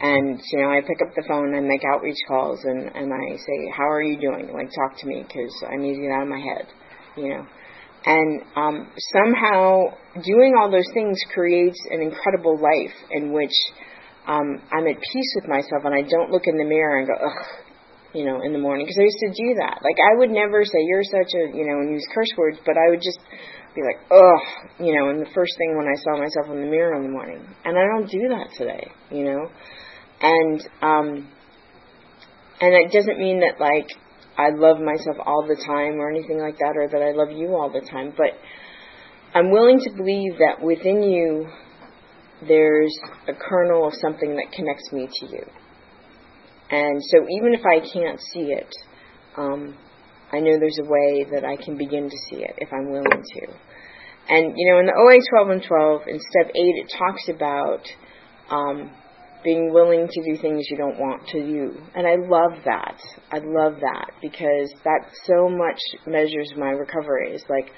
And, 0.00 0.40
you 0.52 0.60
know, 0.60 0.70
I 0.70 0.80
pick 0.80 1.00
up 1.00 1.14
the 1.14 1.24
phone 1.28 1.54
and 1.54 1.66
make 1.66 1.80
outreach 1.84 2.18
calls 2.28 2.60
and, 2.64 2.90
and 2.94 3.12
I 3.12 3.36
say, 3.36 3.70
how 3.74 3.88
are 3.88 4.02
you 4.02 4.20
doing? 4.20 4.52
Like, 4.52 4.68
talk 4.72 4.98
to 4.98 5.06
me 5.06 5.24
because 5.26 5.52
I 5.64 5.76
need 5.76 5.96
to 5.96 6.02
get 6.02 6.10
out 6.10 6.24
of 6.24 6.28
my 6.28 6.40
head, 6.40 6.66
you 7.16 7.30
know. 7.30 7.46
And 8.06 8.42
um, 8.54 8.92
somehow 9.12 9.90
doing 10.22 10.54
all 10.54 10.70
those 10.70 10.88
things 10.94 11.18
creates 11.34 11.78
an 11.90 12.00
incredible 12.00 12.54
life 12.54 12.94
in 13.10 13.32
which 13.32 13.54
um, 14.28 14.62
I'm 14.70 14.86
at 14.86 14.94
peace 14.94 15.30
with 15.34 15.48
myself 15.48 15.82
and 15.84 15.94
I 15.94 16.02
don't 16.02 16.30
look 16.30 16.46
in 16.46 16.56
the 16.56 16.64
mirror 16.64 16.98
and 16.98 17.06
go, 17.06 17.14
ugh, 17.18 17.66
you 18.14 18.24
know, 18.24 18.42
in 18.42 18.52
the 18.52 18.58
morning. 18.58 18.86
Because 18.86 18.98
I 18.98 19.10
used 19.10 19.18
to 19.26 19.34
do 19.34 19.48
that. 19.58 19.82
Like, 19.82 19.98
I 19.98 20.18
would 20.18 20.30
never 20.30 20.64
say, 20.64 20.78
you're 20.86 21.02
such 21.02 21.34
a, 21.34 21.50
you 21.50 21.66
know, 21.66 21.82
and 21.82 21.90
use 21.90 22.06
curse 22.14 22.30
words, 22.38 22.58
but 22.64 22.76
I 22.78 22.90
would 22.90 23.02
just 23.02 23.18
be 23.74 23.82
like, 23.82 23.98
ugh, 24.10 24.70
you 24.78 24.94
know, 24.94 25.10
and 25.10 25.20
the 25.20 25.30
first 25.34 25.58
thing 25.58 25.76
when 25.76 25.86
I 25.86 25.98
saw 26.02 26.16
myself 26.16 26.46
in 26.46 26.62
the 26.62 26.70
mirror 26.70 26.94
in 26.94 27.02
the 27.02 27.10
morning. 27.10 27.42
And 27.64 27.76
I 27.76 27.84
don't 27.90 28.08
do 28.08 28.22
that 28.30 28.54
today, 28.56 28.86
you 29.10 29.24
know. 29.24 29.50
And, 30.22 30.60
um, 30.80 31.28
and 32.60 32.72
it 32.72 32.92
doesn't 32.92 33.18
mean 33.18 33.40
that 33.40 33.60
like 33.60 33.90
I 34.38 34.50
love 34.50 34.78
myself 34.80 35.16
all 35.24 35.46
the 35.46 35.56
time 35.56 35.98
or 35.98 36.10
anything 36.10 36.38
like 36.38 36.58
that, 36.58 36.74
or 36.76 36.88
that 36.88 37.02
I 37.02 37.12
love 37.12 37.30
you 37.30 37.54
all 37.54 37.70
the 37.70 37.80
time, 37.80 38.12
but 38.16 38.32
I'm 39.34 39.50
willing 39.50 39.80
to 39.80 39.90
believe 39.90 40.38
that 40.38 40.62
within 40.62 41.02
you 41.02 41.48
there's 42.46 42.96
a 43.28 43.32
kernel 43.32 43.86
of 43.86 43.94
something 43.94 44.36
that 44.36 44.52
connects 44.52 44.92
me 44.92 45.08
to 45.20 45.26
you. 45.26 45.44
And 46.70 47.02
so 47.02 47.18
even 47.38 47.54
if 47.54 47.64
I 47.64 47.80
can't 47.80 48.20
see 48.32 48.52
it, 48.52 48.74
um, 49.36 49.74
I 50.32 50.40
know 50.40 50.58
there's 50.58 50.78
a 50.80 50.88
way 50.88 51.24
that 51.32 51.44
I 51.44 51.56
can 51.56 51.76
begin 51.78 52.10
to 52.10 52.16
see 52.28 52.42
it 52.42 52.54
if 52.58 52.72
I'm 52.72 52.90
willing 52.90 53.22
to. 53.22 53.46
And, 54.28 54.54
you 54.56 54.70
know, 54.70 54.80
in 54.80 54.86
the 54.86 54.92
OA 54.92 55.20
12 55.44 55.50
and 55.50 55.62
12, 55.62 56.02
in 56.08 56.18
step 56.18 56.50
8, 56.50 56.52
it 56.54 56.92
talks 56.98 57.28
about 57.28 57.86
um, 58.50 58.90
being 59.46 59.72
willing 59.72 60.08
to 60.10 60.20
do 60.26 60.42
things 60.42 60.66
you 60.68 60.76
don't 60.76 60.98
want 60.98 61.22
to 61.28 61.38
do. 61.38 61.70
And 61.94 62.04
I 62.04 62.18
love 62.18 62.58
that. 62.64 62.98
I 63.30 63.38
love 63.38 63.78
that 63.78 64.10
because 64.20 64.74
that 64.82 65.06
so 65.22 65.48
much 65.48 65.78
measures 66.04 66.50
my 66.58 66.74
recovery. 66.74 67.30
It's 67.30 67.46
like, 67.48 67.70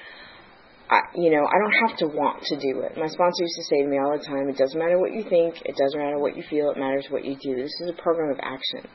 I, 0.88 1.00
you 1.14 1.30
know, 1.30 1.44
I 1.44 1.60
don't 1.60 1.88
have 1.88 1.98
to 1.98 2.06
want 2.08 2.40
to 2.44 2.56
do 2.56 2.80
it. 2.80 2.96
My 2.96 3.06
sponsor 3.06 3.44
used 3.44 3.60
to 3.60 3.64
say 3.68 3.82
to 3.82 3.88
me 3.88 3.98
all 4.00 4.16
the 4.16 4.24
time, 4.24 4.48
it 4.48 4.56
doesn't 4.56 4.80
matter 4.80 4.98
what 4.98 5.12
you 5.12 5.28
think, 5.28 5.60
it 5.66 5.76
doesn't 5.76 6.00
matter 6.00 6.18
what 6.18 6.38
you 6.38 6.42
feel, 6.48 6.70
it 6.70 6.80
matters 6.80 7.04
what 7.10 7.26
you 7.26 7.36
do. 7.36 7.60
This 7.60 7.76
is 7.84 7.92
a 7.92 8.02
program 8.02 8.32
of 8.32 8.40
action. 8.40 8.88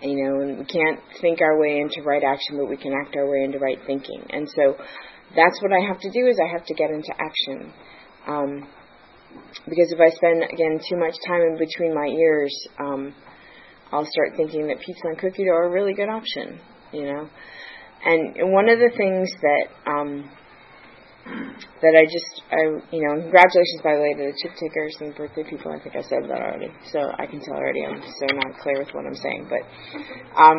And, 0.00 0.10
you 0.10 0.24
know, 0.24 0.40
and 0.40 0.58
we 0.58 0.64
can't 0.64 1.00
think 1.20 1.42
our 1.42 1.60
way 1.60 1.76
into 1.76 2.00
right 2.08 2.24
action, 2.24 2.56
but 2.56 2.70
we 2.72 2.78
can 2.78 2.96
act 2.96 3.16
our 3.16 3.28
way 3.28 3.44
into 3.44 3.58
right 3.58 3.78
thinking. 3.84 4.24
And 4.30 4.48
so 4.48 4.80
that's 5.36 5.60
what 5.60 5.76
I 5.76 5.84
have 5.84 6.00
to 6.00 6.10
do 6.10 6.24
is 6.24 6.40
I 6.40 6.48
have 6.56 6.64
to 6.64 6.72
get 6.72 6.88
into 6.88 7.12
action. 7.20 7.74
Um, 8.26 8.68
because 9.64 9.92
if 9.92 10.00
I 10.00 10.10
spend, 10.14 10.42
again, 10.42 10.80
too 10.88 10.96
much 10.96 11.14
time 11.26 11.42
in 11.42 11.58
between 11.58 11.94
my 11.94 12.06
ears, 12.06 12.54
um, 12.78 13.14
I'll 13.92 14.06
start 14.06 14.36
thinking 14.36 14.66
that 14.68 14.80
pizza 14.80 15.02
and 15.04 15.18
cookie 15.18 15.44
dough 15.44 15.52
are 15.52 15.66
a 15.66 15.70
really 15.70 15.94
good 15.94 16.08
option, 16.08 16.60
you 16.92 17.04
know. 17.04 17.28
And 18.04 18.52
one 18.52 18.68
of 18.68 18.78
the 18.78 18.90
things 18.96 19.28
that 19.42 19.90
um, 19.90 20.30
that 21.82 21.94
I 21.94 22.04
just, 22.04 22.42
I, 22.50 22.62
you 22.90 23.02
know, 23.02 23.22
congratulations 23.22 23.80
by 23.82 23.94
the 23.94 24.02
way 24.02 24.12
to 24.14 24.24
the 24.32 24.36
chip 24.42 24.52
takers 24.58 24.96
and 25.00 25.14
birthday 25.14 25.44
people. 25.48 25.72
I 25.72 25.82
think 25.82 25.96
I 25.96 26.02
said 26.02 26.24
that 26.24 26.40
already, 26.40 26.70
so 26.92 27.00
I 27.18 27.26
can 27.26 27.40
tell 27.40 27.54
already 27.54 27.84
I'm 27.84 28.00
so 28.02 28.26
not 28.34 28.58
clear 28.60 28.78
with 28.78 28.90
what 28.94 29.06
I'm 29.06 29.14
saying. 29.14 29.48
But, 29.48 29.62
um, 30.38 30.58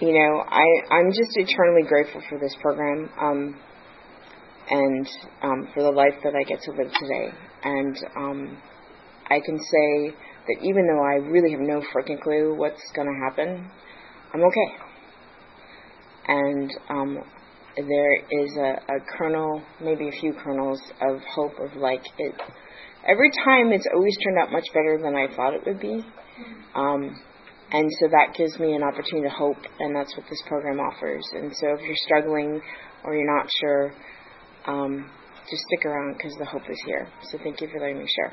you 0.00 0.12
know, 0.12 0.44
I 0.46 0.66
I'm 0.90 1.10
just 1.10 1.32
eternally 1.36 1.86
grateful 1.88 2.22
for 2.28 2.38
this 2.38 2.54
program, 2.60 3.10
um, 3.20 3.60
and 4.68 5.08
um, 5.42 5.68
for 5.74 5.82
the 5.82 5.90
life 5.90 6.14
that 6.24 6.34
I 6.34 6.42
get 6.42 6.60
to 6.62 6.70
live 6.72 6.92
today. 6.92 7.30
And 7.62 7.96
um, 8.16 8.58
I 9.28 9.40
can 9.40 9.58
say 9.58 10.16
that 10.46 10.56
even 10.62 10.86
though 10.86 11.02
I 11.02 11.14
really 11.30 11.52
have 11.52 11.60
no 11.60 11.80
freaking 11.94 12.20
clue 12.20 12.54
what's 12.56 12.82
going 12.94 13.08
to 13.08 13.24
happen, 13.24 13.70
I'm 14.34 14.42
okay. 14.42 14.86
And 16.28 16.70
um, 16.90 17.18
there 17.76 18.16
is 18.16 18.56
a, 18.56 18.94
a 18.94 19.00
kernel, 19.16 19.62
maybe 19.80 20.08
a 20.08 20.12
few 20.20 20.32
kernels 20.32 20.80
of 21.00 21.20
hope 21.34 21.58
of 21.60 21.76
like 21.76 22.04
it. 22.18 22.34
Every 23.06 23.30
time 23.44 23.72
it's 23.72 23.86
always 23.94 24.16
turned 24.24 24.38
out 24.38 24.50
much 24.50 24.66
better 24.74 24.98
than 25.00 25.14
I 25.14 25.34
thought 25.34 25.54
it 25.54 25.62
would 25.66 25.80
be. 25.80 26.04
Um, 26.74 27.16
and 27.70 27.90
so 28.00 28.08
that 28.08 28.34
gives 28.36 28.58
me 28.58 28.74
an 28.74 28.82
opportunity 28.82 29.28
to 29.28 29.34
hope, 29.34 29.58
and 29.78 29.94
that's 29.94 30.16
what 30.16 30.26
this 30.28 30.40
program 30.46 30.78
offers. 30.78 31.24
And 31.34 31.54
so 31.54 31.68
if 31.74 31.80
you're 31.80 31.96
struggling 32.06 32.60
or 33.04 33.14
you're 33.14 33.36
not 33.36 33.48
sure, 33.60 33.92
um, 34.66 35.10
just 35.50 35.62
stick 35.62 35.84
around 35.86 36.14
because 36.16 36.34
the 36.38 36.44
hope 36.44 36.68
is 36.68 36.80
here. 36.86 37.08
So 37.30 37.38
thank 37.38 37.60
you 37.60 37.68
for 37.68 37.80
letting 37.80 37.98
me 37.98 38.06
share. 38.06 38.32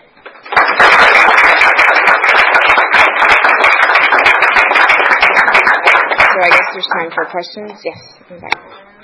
So 6.34 6.40
I 6.42 6.50
guess 6.50 6.68
there's 6.74 6.90
time 6.98 7.12
for 7.14 7.26
questions. 7.30 7.72
Yes. 7.86 8.02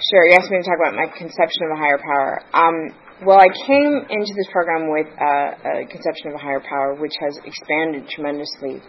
Sure. 0.10 0.26
You 0.26 0.38
asked 0.39 0.50
me 0.50 0.58
to 0.58 0.63
talk 0.63 0.80
about 0.82 0.96
my 0.96 1.06
conception 1.18 1.70
of 1.70 1.78
a 1.78 1.80
higher 1.80 2.00
power. 2.02 2.42
Um, 2.54 2.89
well, 3.26 3.38
I 3.38 3.50
came 3.68 4.06
into 4.10 4.34
this 4.34 4.48
program 4.52 4.89
with 4.89 5.06
a 5.06 5.86
conception 5.92 6.30
of 6.30 6.36
a 6.36 6.38
higher 6.39 6.62
power, 6.62 6.96
which 6.96 7.13
has 7.20 7.38
expanded 7.46 8.10
tremendously. 8.10 8.82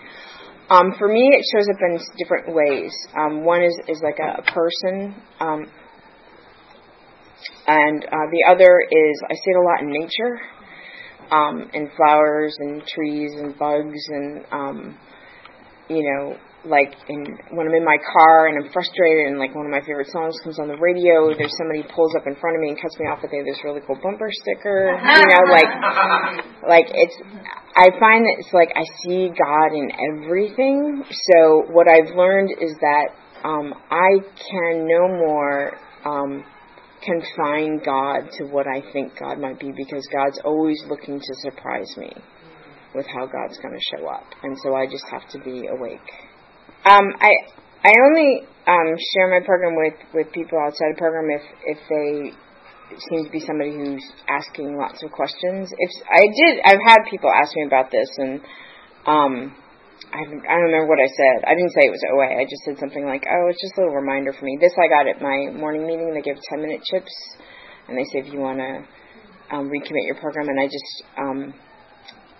Um, 0.70 0.94
for 0.96 1.08
me, 1.08 1.34
it 1.34 1.44
shows 1.52 1.68
up 1.68 1.76
in 1.82 1.98
different 2.16 2.54
ways. 2.54 2.94
Um, 3.18 3.44
one 3.44 3.62
is, 3.64 3.76
is 3.88 4.00
like 4.02 4.20
a, 4.22 4.38
a 4.38 4.42
person, 4.54 5.20
um, 5.40 5.66
and 7.66 8.04
uh, 8.04 8.26
the 8.30 8.44
other 8.48 8.80
is 8.80 9.22
I 9.28 9.34
see 9.34 9.50
it 9.50 9.56
a 9.56 9.62
lot 9.62 9.82
in 9.82 9.90
nature, 9.90 10.40
um, 11.30 11.70
in 11.72 11.90
flowers 11.96 12.54
and 12.58 12.82
trees 12.86 13.32
and 13.36 13.58
bugs 13.58 14.00
and 14.08 14.44
um, 14.52 14.98
you 15.88 16.02
know 16.02 16.36
like 16.64 16.92
in 17.08 17.24
when 17.56 17.66
I'm 17.66 17.74
in 17.74 17.84
my 17.84 17.96
car 18.12 18.48
and 18.48 18.62
I'm 18.62 18.72
frustrated 18.72 19.28
and 19.28 19.38
like 19.38 19.54
one 19.54 19.64
of 19.64 19.72
my 19.72 19.80
favorite 19.80 20.08
songs 20.12 20.36
comes 20.44 20.58
on 20.58 20.68
the 20.68 20.76
radio, 20.76 21.32
there's 21.32 21.54
somebody 21.56 21.82
pulls 21.94 22.14
up 22.16 22.26
in 22.26 22.36
front 22.36 22.56
of 22.56 22.60
me 22.60 22.68
and 22.68 22.76
cuts 22.80 22.98
me 22.98 23.06
off 23.06 23.20
with 23.22 23.30
this 23.30 23.64
really 23.64 23.80
cool 23.86 23.96
bumper 24.02 24.28
sticker. 24.28 24.92
You 24.92 25.26
know, 25.32 25.44
like 25.56 25.70
like 26.68 26.88
it's 26.92 27.16
I 27.76 27.88
find 27.96 28.26
that 28.28 28.36
it's 28.38 28.52
like 28.52 28.72
I 28.76 28.84
see 29.04 29.32
God 29.32 29.72
in 29.72 29.88
everything. 30.12 31.04
So 31.08 31.64
what 31.72 31.88
I've 31.88 32.14
learned 32.14 32.50
is 32.60 32.76
that 32.80 33.16
um 33.44 33.72
I 33.90 34.20
can 34.36 34.84
no 34.84 35.08
more 35.08 35.78
um 36.04 36.44
confine 37.04 37.80
God 37.84 38.30
to 38.38 38.44
what 38.44 38.66
I 38.66 38.82
think 38.92 39.18
God 39.18 39.38
might 39.38 39.58
be 39.58 39.72
because 39.76 40.06
God's 40.12 40.40
always 40.44 40.80
looking 40.88 41.18
to 41.18 41.34
surprise 41.40 41.94
me 41.96 42.12
with 42.94 43.06
how 43.06 43.26
God's 43.26 43.58
going 43.58 43.74
to 43.74 43.96
show 43.96 44.06
up. 44.06 44.24
And 44.42 44.56
so 44.62 44.74
I 44.74 44.86
just 44.86 45.04
have 45.10 45.28
to 45.30 45.38
be 45.40 45.66
awake. 45.66 46.08
Um, 46.84 47.06
I 47.20 47.32
I 47.82 47.92
only 48.04 48.42
um, 48.66 48.96
share 49.14 49.30
my 49.30 49.44
program 49.44 49.74
with, 49.76 49.94
with 50.12 50.32
people 50.32 50.58
outside 50.58 50.94
the 50.94 50.98
program 50.98 51.28
if 51.30 51.42
if 51.64 51.78
they 51.88 52.36
seem 53.08 53.24
to 53.24 53.30
be 53.30 53.40
somebody 53.40 53.72
who's 53.72 54.04
asking 54.28 54.76
lots 54.76 55.02
of 55.02 55.12
questions. 55.12 55.70
If 55.76 55.90
I 56.10 56.26
did, 56.26 56.60
I've 56.64 56.82
had 56.84 56.98
people 57.10 57.30
ask 57.30 57.54
me 57.54 57.64
about 57.66 57.90
this, 57.90 58.08
and 58.18 58.40
um, 59.06 59.54
I 60.08 60.24
I 60.24 60.54
don't 60.56 60.72
remember 60.72 60.88
what 60.88 60.98
I 60.98 61.10
said. 61.12 61.44
I 61.44 61.54
didn't 61.54 61.76
say 61.76 61.86
it 61.86 61.94
was 61.94 62.04
OA. 62.08 62.40
I 62.40 62.44
just 62.48 62.64
said 62.64 62.78
something 62.80 63.04
like, 63.04 63.24
"Oh, 63.28 63.48
it's 63.52 63.60
just 63.60 63.76
a 63.76 63.84
little 63.84 63.94
reminder 63.94 64.32
for 64.32 64.44
me." 64.44 64.56
This 64.60 64.72
I 64.80 64.88
got 64.88 65.06
at 65.06 65.20
my 65.20 65.52
morning 65.52 65.86
meeting. 65.86 66.12
They 66.14 66.22
give 66.22 66.40
ten 66.48 66.60
minute 66.60 66.80
chips, 66.90 67.12
and 67.88 67.96
they 67.96 68.04
say 68.10 68.24
if 68.24 68.32
you 68.32 68.40
want 68.40 68.58
to 68.58 68.84
um, 69.54 69.68
recommit 69.68 70.08
your 70.08 70.16
program, 70.16 70.48
and 70.48 70.58
I 70.58 70.66
just 70.66 71.52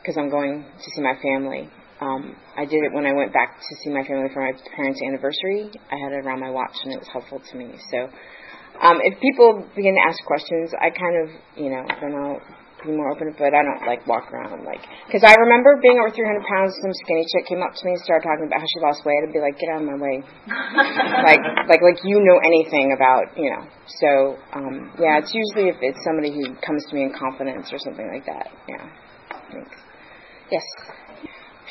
because 0.00 0.16
um, 0.16 0.24
I'm 0.24 0.30
going 0.30 0.64
to 0.64 0.88
see 0.96 1.02
my 1.02 1.14
family 1.20 1.70
um, 2.00 2.34
I 2.56 2.64
did 2.64 2.80
it 2.82 2.92
when 2.92 3.04
I 3.04 3.12
went 3.12 3.32
back 3.32 3.60
to 3.60 3.76
see 3.84 3.90
my 3.90 4.02
family 4.02 4.28
for 4.32 4.40
my 4.40 4.56
parents' 4.74 5.00
anniversary. 5.06 5.70
I 5.92 5.96
had 6.00 6.12
it 6.12 6.24
around 6.24 6.40
my 6.40 6.50
watch, 6.50 6.72
and 6.84 6.94
it 6.94 6.98
was 6.98 7.08
helpful 7.12 7.40
to 7.40 7.56
me. 7.56 7.76
So, 7.90 8.08
um, 8.80 9.00
if 9.04 9.20
people 9.20 9.68
begin 9.76 9.94
to 9.94 10.08
ask 10.08 10.16
questions, 10.24 10.72
I 10.80 10.88
kind 10.88 11.16
of, 11.20 11.28
you 11.56 11.68
know, 11.68 11.84
then 12.00 12.16
Be 12.84 12.96
more 12.96 13.12
open. 13.12 13.34
But 13.36 13.52
I 13.52 13.60
don't 13.60 13.84
like 13.84 14.06
walk 14.08 14.32
around 14.32 14.64
like 14.64 14.80
because 15.06 15.20
I 15.20 15.36
remember 15.36 15.76
being 15.82 16.00
over 16.00 16.08
300 16.08 16.40
pounds. 16.48 16.72
Some 16.80 16.94
skinny 17.04 17.24
chick 17.28 17.44
came 17.48 17.60
up 17.60 17.76
to 17.76 17.82
me 17.84 17.96
and 17.96 18.02
started 18.02 18.24
talking 18.24 18.48
about 18.48 18.64
how 18.64 18.68
she 18.68 18.80
lost 18.80 19.04
weight. 19.04 19.20
I'd 19.20 19.32
be 19.32 19.40
like, 19.40 19.60
get 19.60 19.68
out 19.72 19.84
of 19.84 19.88
my 19.88 20.00
way, 20.00 20.24
like 21.28 21.44
like 21.68 21.82
like 21.84 22.00
you 22.04 22.24
know 22.24 22.40
anything 22.40 22.96
about 22.96 23.36
you 23.36 23.52
know. 23.52 23.62
So 24.00 24.10
um, 24.56 24.96
yeah, 24.96 25.20
it's 25.20 25.32
usually 25.36 25.68
if 25.68 25.78
it's 25.84 26.00
somebody 26.04 26.32
who 26.32 26.56
comes 26.64 26.84
to 26.88 26.92
me 26.96 27.08
in 27.08 27.12
confidence 27.12 27.68
or 27.72 27.78
something 27.78 28.08
like 28.08 28.24
that. 28.24 28.48
Yeah. 28.64 28.84
Thanks. 29.52 29.76
Yes. 30.50 30.64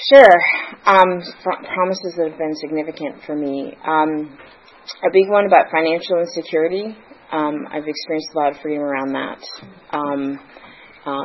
Sure. 0.08 0.36
Um, 0.86 1.20
promises 1.44 2.16
that 2.16 2.30
have 2.30 2.38
been 2.38 2.56
significant 2.56 3.24
for 3.26 3.36
me. 3.36 3.76
Um, 3.84 4.38
a 5.04 5.12
big 5.12 5.30
one 5.30 5.46
about 5.46 5.72
financial 5.72 6.20
insecurity. 6.20 6.96
Um, 7.32 7.68
I've 7.70 7.88
experienced 7.88 8.30
a 8.34 8.38
lot 8.38 8.52
of 8.56 8.62
freedom 8.62 8.82
around 8.82 9.14
that. 9.14 9.40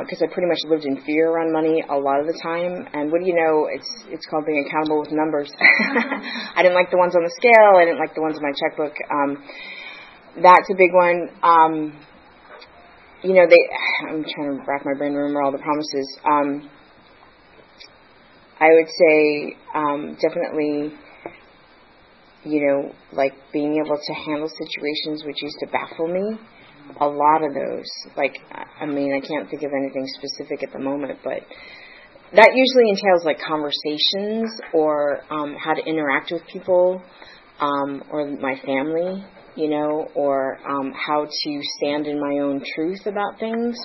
Because 0.05 0.21
uh, 0.21 0.25
I 0.25 0.33
pretty 0.33 0.47
much 0.47 0.59
lived 0.67 0.85
in 0.85 1.01
fear 1.03 1.29
around 1.29 1.51
money 1.51 1.83
a 1.87 1.97
lot 1.97 2.19
of 2.19 2.27
the 2.27 2.37
time, 2.41 2.87
and 2.93 3.11
what 3.11 3.21
do 3.21 3.27
you 3.27 3.35
know? 3.35 3.67
It's 3.71 3.89
it's 4.09 4.25
called 4.25 4.45
being 4.45 4.63
accountable 4.65 4.99
with 4.99 5.11
numbers. 5.11 5.51
I 5.59 6.61
didn't 6.63 6.75
like 6.75 6.91
the 6.91 6.97
ones 6.97 7.15
on 7.15 7.23
the 7.23 7.33
scale. 7.35 7.77
I 7.77 7.85
didn't 7.85 7.99
like 7.99 8.15
the 8.15 8.21
ones 8.21 8.37
in 8.37 8.43
my 8.43 8.53
checkbook. 8.55 8.95
Um, 9.11 9.43
that's 10.41 10.69
a 10.69 10.75
big 10.75 10.93
one. 10.93 11.29
Um, 11.43 11.99
you 13.23 13.33
know, 13.33 13.47
they. 13.47 13.61
I'm 14.09 14.23
trying 14.23 14.57
to 14.57 14.63
rack 14.67 14.85
my 14.85 14.93
brain 14.97 15.13
remember 15.13 15.41
all 15.41 15.51
the 15.51 15.59
promises. 15.59 16.07
Um, 16.23 16.69
I 18.59 18.69
would 18.71 18.87
say 18.87 19.57
um, 19.75 20.17
definitely, 20.21 20.93
you 22.43 22.65
know, 22.65 22.93
like 23.11 23.33
being 23.51 23.81
able 23.83 23.97
to 23.97 24.13
handle 24.13 24.47
situations 24.47 25.23
which 25.25 25.41
used 25.41 25.59
to 25.59 25.67
baffle 25.67 26.07
me. 26.07 26.39
A 27.01 27.05
lot 27.07 27.43
of 27.43 27.53
those, 27.53 27.89
like, 28.15 28.35
I 28.79 28.85
mean, 28.85 29.13
I 29.13 29.25
can't 29.25 29.49
think 29.49 29.63
of 29.63 29.71
anything 29.75 30.05
specific 30.17 30.63
at 30.63 30.71
the 30.71 30.79
moment, 30.79 31.19
but 31.23 31.41
that 32.33 32.51
usually 32.53 32.89
entails 32.89 33.23
like 33.23 33.39
conversations 33.39 34.59
or 34.73 35.21
um, 35.31 35.55
how 35.55 35.73
to 35.73 35.83
interact 35.85 36.31
with 36.31 36.41
people 36.51 37.01
um, 37.59 38.03
or 38.09 38.27
my 38.37 38.55
family, 38.65 39.23
you 39.55 39.69
know, 39.69 40.07
or 40.15 40.59
um, 40.67 40.91
how 40.93 41.25
to 41.25 41.61
stand 41.77 42.07
in 42.07 42.19
my 42.19 42.43
own 42.43 42.61
truth 42.75 43.05
about 43.05 43.39
things. 43.39 43.77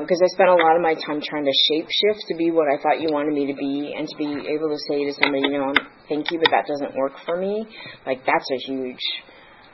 because 0.00 0.20
um, 0.20 0.24
I 0.24 0.28
spent 0.32 0.48
a 0.48 0.54
lot 0.54 0.76
of 0.76 0.82
my 0.82 0.94
time 0.94 1.20
trying 1.20 1.44
to 1.44 1.52
shape 1.68 1.86
shift 1.90 2.24
to 2.28 2.36
be 2.36 2.50
what 2.50 2.66
I 2.72 2.80
thought 2.80 3.00
you 3.00 3.08
wanted 3.12 3.34
me 3.34 3.46
to 3.52 3.54
be, 3.54 3.94
and 3.96 4.08
to 4.08 4.16
be 4.16 4.24
able 4.24 4.68
to 4.70 4.78
say 4.88 5.04
to 5.04 5.12
somebody, 5.12 5.42
you 5.52 5.58
know, 5.58 5.72
thank 6.08 6.30
you, 6.30 6.38
but 6.38 6.50
that 6.50 6.66
doesn't 6.66 6.96
work 6.96 7.12
for 7.24 7.36
me. 7.36 7.66
Like 8.06 8.24
that's 8.24 8.48
a 8.50 8.58
huge 8.66 9.04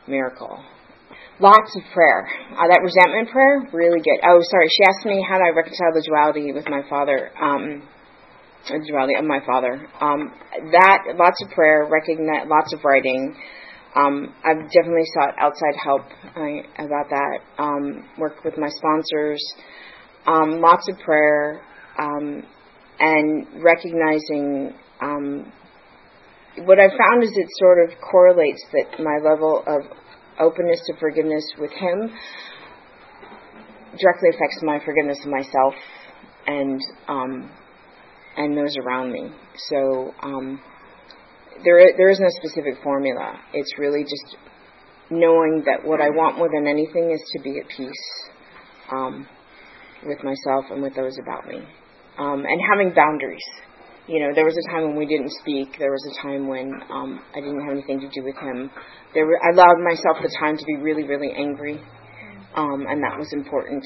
miracle. 0.08 0.58
Lots 1.40 1.74
of 1.76 1.82
prayer. 1.94 2.28
Uh, 2.52 2.68
that 2.68 2.80
resentment 2.82 3.30
prayer, 3.30 3.66
really 3.72 4.00
good. 4.00 4.20
Oh, 4.22 4.38
sorry. 4.42 4.68
She 4.68 4.84
asked 4.84 5.06
me 5.06 5.24
how 5.26 5.38
do 5.38 5.44
I 5.44 5.56
reconcile 5.56 5.92
the 5.94 6.04
duality 6.06 6.52
with 6.52 6.68
my 6.68 6.82
father. 6.88 7.30
Um, 7.40 7.82
the 8.68 8.84
duality 8.86 9.14
of 9.18 9.24
my 9.24 9.40
father. 9.44 9.88
Um, 10.00 10.30
that 10.70 11.16
lots 11.16 11.42
of 11.42 11.50
prayer, 11.50 11.88
recognize 11.90 12.46
lots 12.46 12.72
of 12.72 12.84
writing. 12.84 13.34
Um, 13.96 14.34
I've 14.44 14.70
definitely 14.70 15.08
sought 15.14 15.34
outside 15.38 15.74
help 15.82 16.02
uh, 16.36 16.84
about 16.84 17.08
that. 17.10 17.38
Um, 17.58 18.08
worked 18.18 18.44
with 18.44 18.56
my 18.56 18.68
sponsors. 18.68 19.42
Um, 20.26 20.60
lots 20.60 20.88
of 20.88 20.98
prayer 21.00 21.62
um, 21.98 22.44
and 23.00 23.46
recognizing. 23.62 24.74
Um, 25.00 25.52
what 26.64 26.78
I've 26.78 26.92
found 26.92 27.22
is 27.22 27.32
it 27.34 27.48
sort 27.58 27.82
of 27.82 27.98
correlates 27.98 28.62
that 28.72 29.02
my 29.02 29.18
level 29.22 29.64
of 29.66 29.82
openness 30.40 30.80
to 30.86 30.96
forgiveness 30.98 31.44
with 31.58 31.70
him 31.72 32.10
directly 33.98 34.30
affects 34.30 34.58
my 34.62 34.78
forgiveness 34.84 35.18
of 35.24 35.30
myself 35.30 35.74
and 36.46 36.80
um, 37.08 37.50
and 38.36 38.56
those 38.56 38.74
around 38.78 39.12
me. 39.12 39.30
So 39.68 40.12
um, 40.22 40.60
there 41.64 41.80
there 41.96 42.10
isn't 42.10 42.24
a 42.24 42.32
specific 42.42 42.82
formula. 42.82 43.38
It's 43.52 43.78
really 43.78 44.02
just 44.02 44.36
knowing 45.10 45.62
that 45.66 45.86
what 45.86 46.00
I 46.00 46.08
want 46.08 46.38
more 46.38 46.48
than 46.52 46.66
anything 46.66 47.10
is 47.12 47.20
to 47.36 47.42
be 47.42 47.58
at 47.58 47.68
peace 47.68 48.30
um, 48.90 49.26
with 50.06 50.18
myself 50.24 50.64
and 50.70 50.82
with 50.82 50.94
those 50.94 51.16
about 51.22 51.46
me, 51.46 51.58
um, 52.18 52.44
and 52.44 52.60
having 52.70 52.94
boundaries. 52.94 53.44
You 54.08 54.18
know, 54.18 54.34
there 54.34 54.44
was 54.44 54.58
a 54.58 54.70
time 54.70 54.82
when 54.82 54.96
we 54.96 55.06
didn't 55.06 55.30
speak. 55.40 55.78
There 55.78 55.92
was 55.92 56.02
a 56.10 56.22
time 56.22 56.48
when 56.48 56.72
um, 56.90 57.22
I 57.36 57.40
didn't 57.40 57.60
have 57.62 57.70
anything 57.70 58.00
to 58.00 58.08
do 58.08 58.24
with 58.24 58.34
him. 58.34 58.68
There, 59.14 59.24
were, 59.24 59.38
I 59.38 59.54
allowed 59.54 59.78
myself 59.78 60.18
the 60.20 60.34
time 60.40 60.56
to 60.56 60.64
be 60.64 60.76
really, 60.76 61.04
really 61.04 61.30
angry, 61.30 61.80
um, 62.56 62.86
and 62.88 62.98
that 63.04 63.16
was 63.16 63.32
important. 63.32 63.84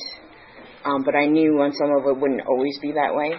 Um, 0.87 1.03
but 1.05 1.15
I 1.15 1.27
knew 1.27 1.61
on 1.61 1.73
some 1.73 1.91
of 1.91 2.07
it 2.07 2.17
wouldn't 2.19 2.47
always 2.49 2.79
be 2.81 2.93
that 2.93 3.15
way, 3.15 3.35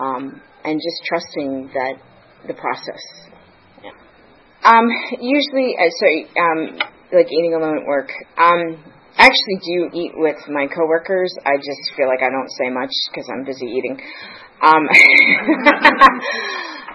um, 0.00 0.40
and 0.64 0.76
just 0.76 1.00
trusting 1.08 1.70
that 1.72 1.94
the 2.46 2.54
process. 2.54 3.00
Yeah. 3.82 3.96
Um, 4.68 4.90
usually, 5.18 5.76
uh, 5.80 5.88
so 5.96 6.42
um, 6.42 6.78
like 7.12 7.32
eating 7.32 7.54
alone 7.54 7.78
at 7.78 7.86
work. 7.86 8.10
Um, 8.36 8.84
actually 9.16 9.58
do 9.62 9.90
eat 9.94 10.12
with 10.14 10.36
my 10.48 10.66
coworkers. 10.66 11.34
I 11.44 11.56
just 11.56 11.92
feel 11.96 12.08
like 12.08 12.22
I 12.22 12.30
don't 12.30 12.50
say 12.58 12.70
much 12.70 12.92
because 13.10 13.28
I'm 13.28 13.44
busy 13.44 13.66
eating. 13.66 14.00
Um, 14.62 14.88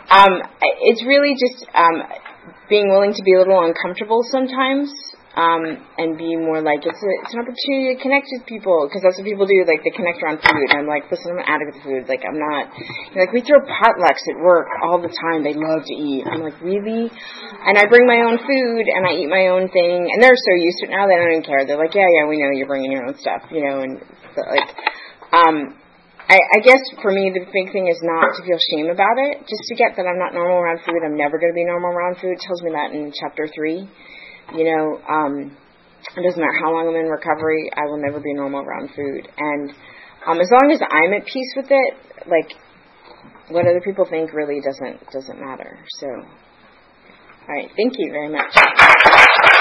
um, 0.10 0.42
it's 0.82 1.04
really 1.06 1.34
just 1.34 1.66
um, 1.74 2.04
being 2.70 2.90
willing 2.90 3.14
to 3.14 3.24
be 3.24 3.34
a 3.34 3.40
little 3.40 3.64
uncomfortable 3.64 4.24
sometimes. 4.30 4.92
Um, 5.38 5.78
and 6.02 6.18
be 6.18 6.34
more 6.34 6.66
like 6.66 6.82
it's 6.82 6.98
a, 6.98 7.12
it's 7.22 7.30
an 7.38 7.46
opportunity 7.46 7.94
to 7.94 8.02
connect 8.02 8.26
with 8.34 8.50
people 8.50 8.90
because 8.90 9.06
that's 9.06 9.22
what 9.22 9.28
people 9.30 9.46
do. 9.46 9.70
Like 9.70 9.86
they 9.86 9.94
connect 9.94 10.18
around 10.26 10.42
food. 10.42 10.74
And 10.74 10.82
I'm 10.82 10.90
like, 10.90 11.06
listen, 11.14 11.30
I'm 11.30 11.38
an 11.38 11.46
addict 11.46 11.78
of 11.78 11.86
food. 11.86 12.10
Like 12.10 12.26
I'm 12.26 12.42
not. 12.42 12.74
Like 13.14 13.30
we 13.30 13.46
throw 13.46 13.62
potlucks 13.62 14.26
at 14.26 14.42
work 14.42 14.66
all 14.82 14.98
the 14.98 15.14
time. 15.14 15.46
They 15.46 15.54
love 15.54 15.86
to 15.86 15.94
eat. 15.94 16.26
I'm 16.26 16.42
like, 16.42 16.58
really? 16.58 17.14
And 17.14 17.78
I 17.78 17.86
bring 17.86 18.10
my 18.10 18.26
own 18.26 18.42
food 18.42 18.86
and 18.90 19.06
I 19.06 19.14
eat 19.14 19.30
my 19.30 19.54
own 19.54 19.70
thing. 19.70 20.10
And 20.10 20.18
they're 20.18 20.34
so 20.34 20.58
used 20.58 20.82
to 20.82 20.90
it 20.90 20.98
now 20.98 21.06
they 21.06 21.22
don't 21.22 21.30
even 21.30 21.46
care. 21.46 21.70
They're 21.70 21.78
like, 21.78 21.94
yeah, 21.94 22.10
yeah, 22.10 22.26
we 22.26 22.42
know 22.42 22.50
you're 22.50 22.66
bringing 22.66 22.90
your 22.90 23.06
own 23.06 23.14
stuff, 23.22 23.46
you 23.54 23.62
know. 23.62 23.86
And 23.86 24.02
so, 24.34 24.42
like, 24.42 24.74
um, 25.38 25.78
I, 26.28 26.42
I 26.42 26.60
guess 26.66 26.82
for 27.02 27.12
me, 27.12 27.30
the 27.30 27.46
big 27.54 27.72
thing 27.72 27.88
is 27.88 28.02
not 28.02 28.36
to 28.36 28.42
feel 28.42 28.60
shame 28.74 28.90
about 28.90 29.22
it. 29.22 29.46
Just 29.46 29.64
to 29.70 29.76
get 29.78 29.96
that 29.96 30.10
I'm 30.10 30.20
not 30.20 30.34
normal 30.34 30.60
around 30.60 30.82
food. 30.82 31.00
I'm 31.06 31.16
never 31.16 31.38
going 31.38 31.54
to 31.54 31.56
be 31.56 31.64
normal 31.64 31.94
around 31.94 32.18
food. 32.18 32.36
It 32.36 32.42
tells 32.42 32.62
me 32.66 32.72
that 32.74 32.92
in 32.92 33.14
chapter 33.14 33.48
three. 33.48 33.88
You 34.56 34.64
know, 34.64 35.02
um, 35.10 35.58
it 36.16 36.24
doesn't 36.24 36.40
matter 36.40 36.60
how 36.62 36.72
long 36.72 36.88
I'm 36.88 36.96
in 36.96 37.10
recovery. 37.12 37.70
I 37.76 37.86
will 37.86 38.00
never 38.00 38.20
be 38.20 38.34
normal 38.34 38.62
around 38.62 38.90
food. 38.96 39.28
And 39.38 39.72
um, 40.26 40.40
as 40.40 40.50
long 40.52 40.72
as 40.72 40.82
I'm 40.82 41.14
at 41.14 41.26
peace 41.26 41.54
with 41.56 41.68
it, 41.70 41.94
like 42.28 42.54
what 43.50 43.66
other 43.66 43.82
people 43.84 44.06
think 44.10 44.34
really 44.34 44.62
doesn't 44.62 45.12
doesn't 45.12 45.40
matter. 45.40 45.80
So, 46.00 46.08
all 46.08 47.56
right. 47.56 47.70
Thank 47.76 47.94
you 47.98 48.12
very 48.12 48.30
much. 48.30 49.54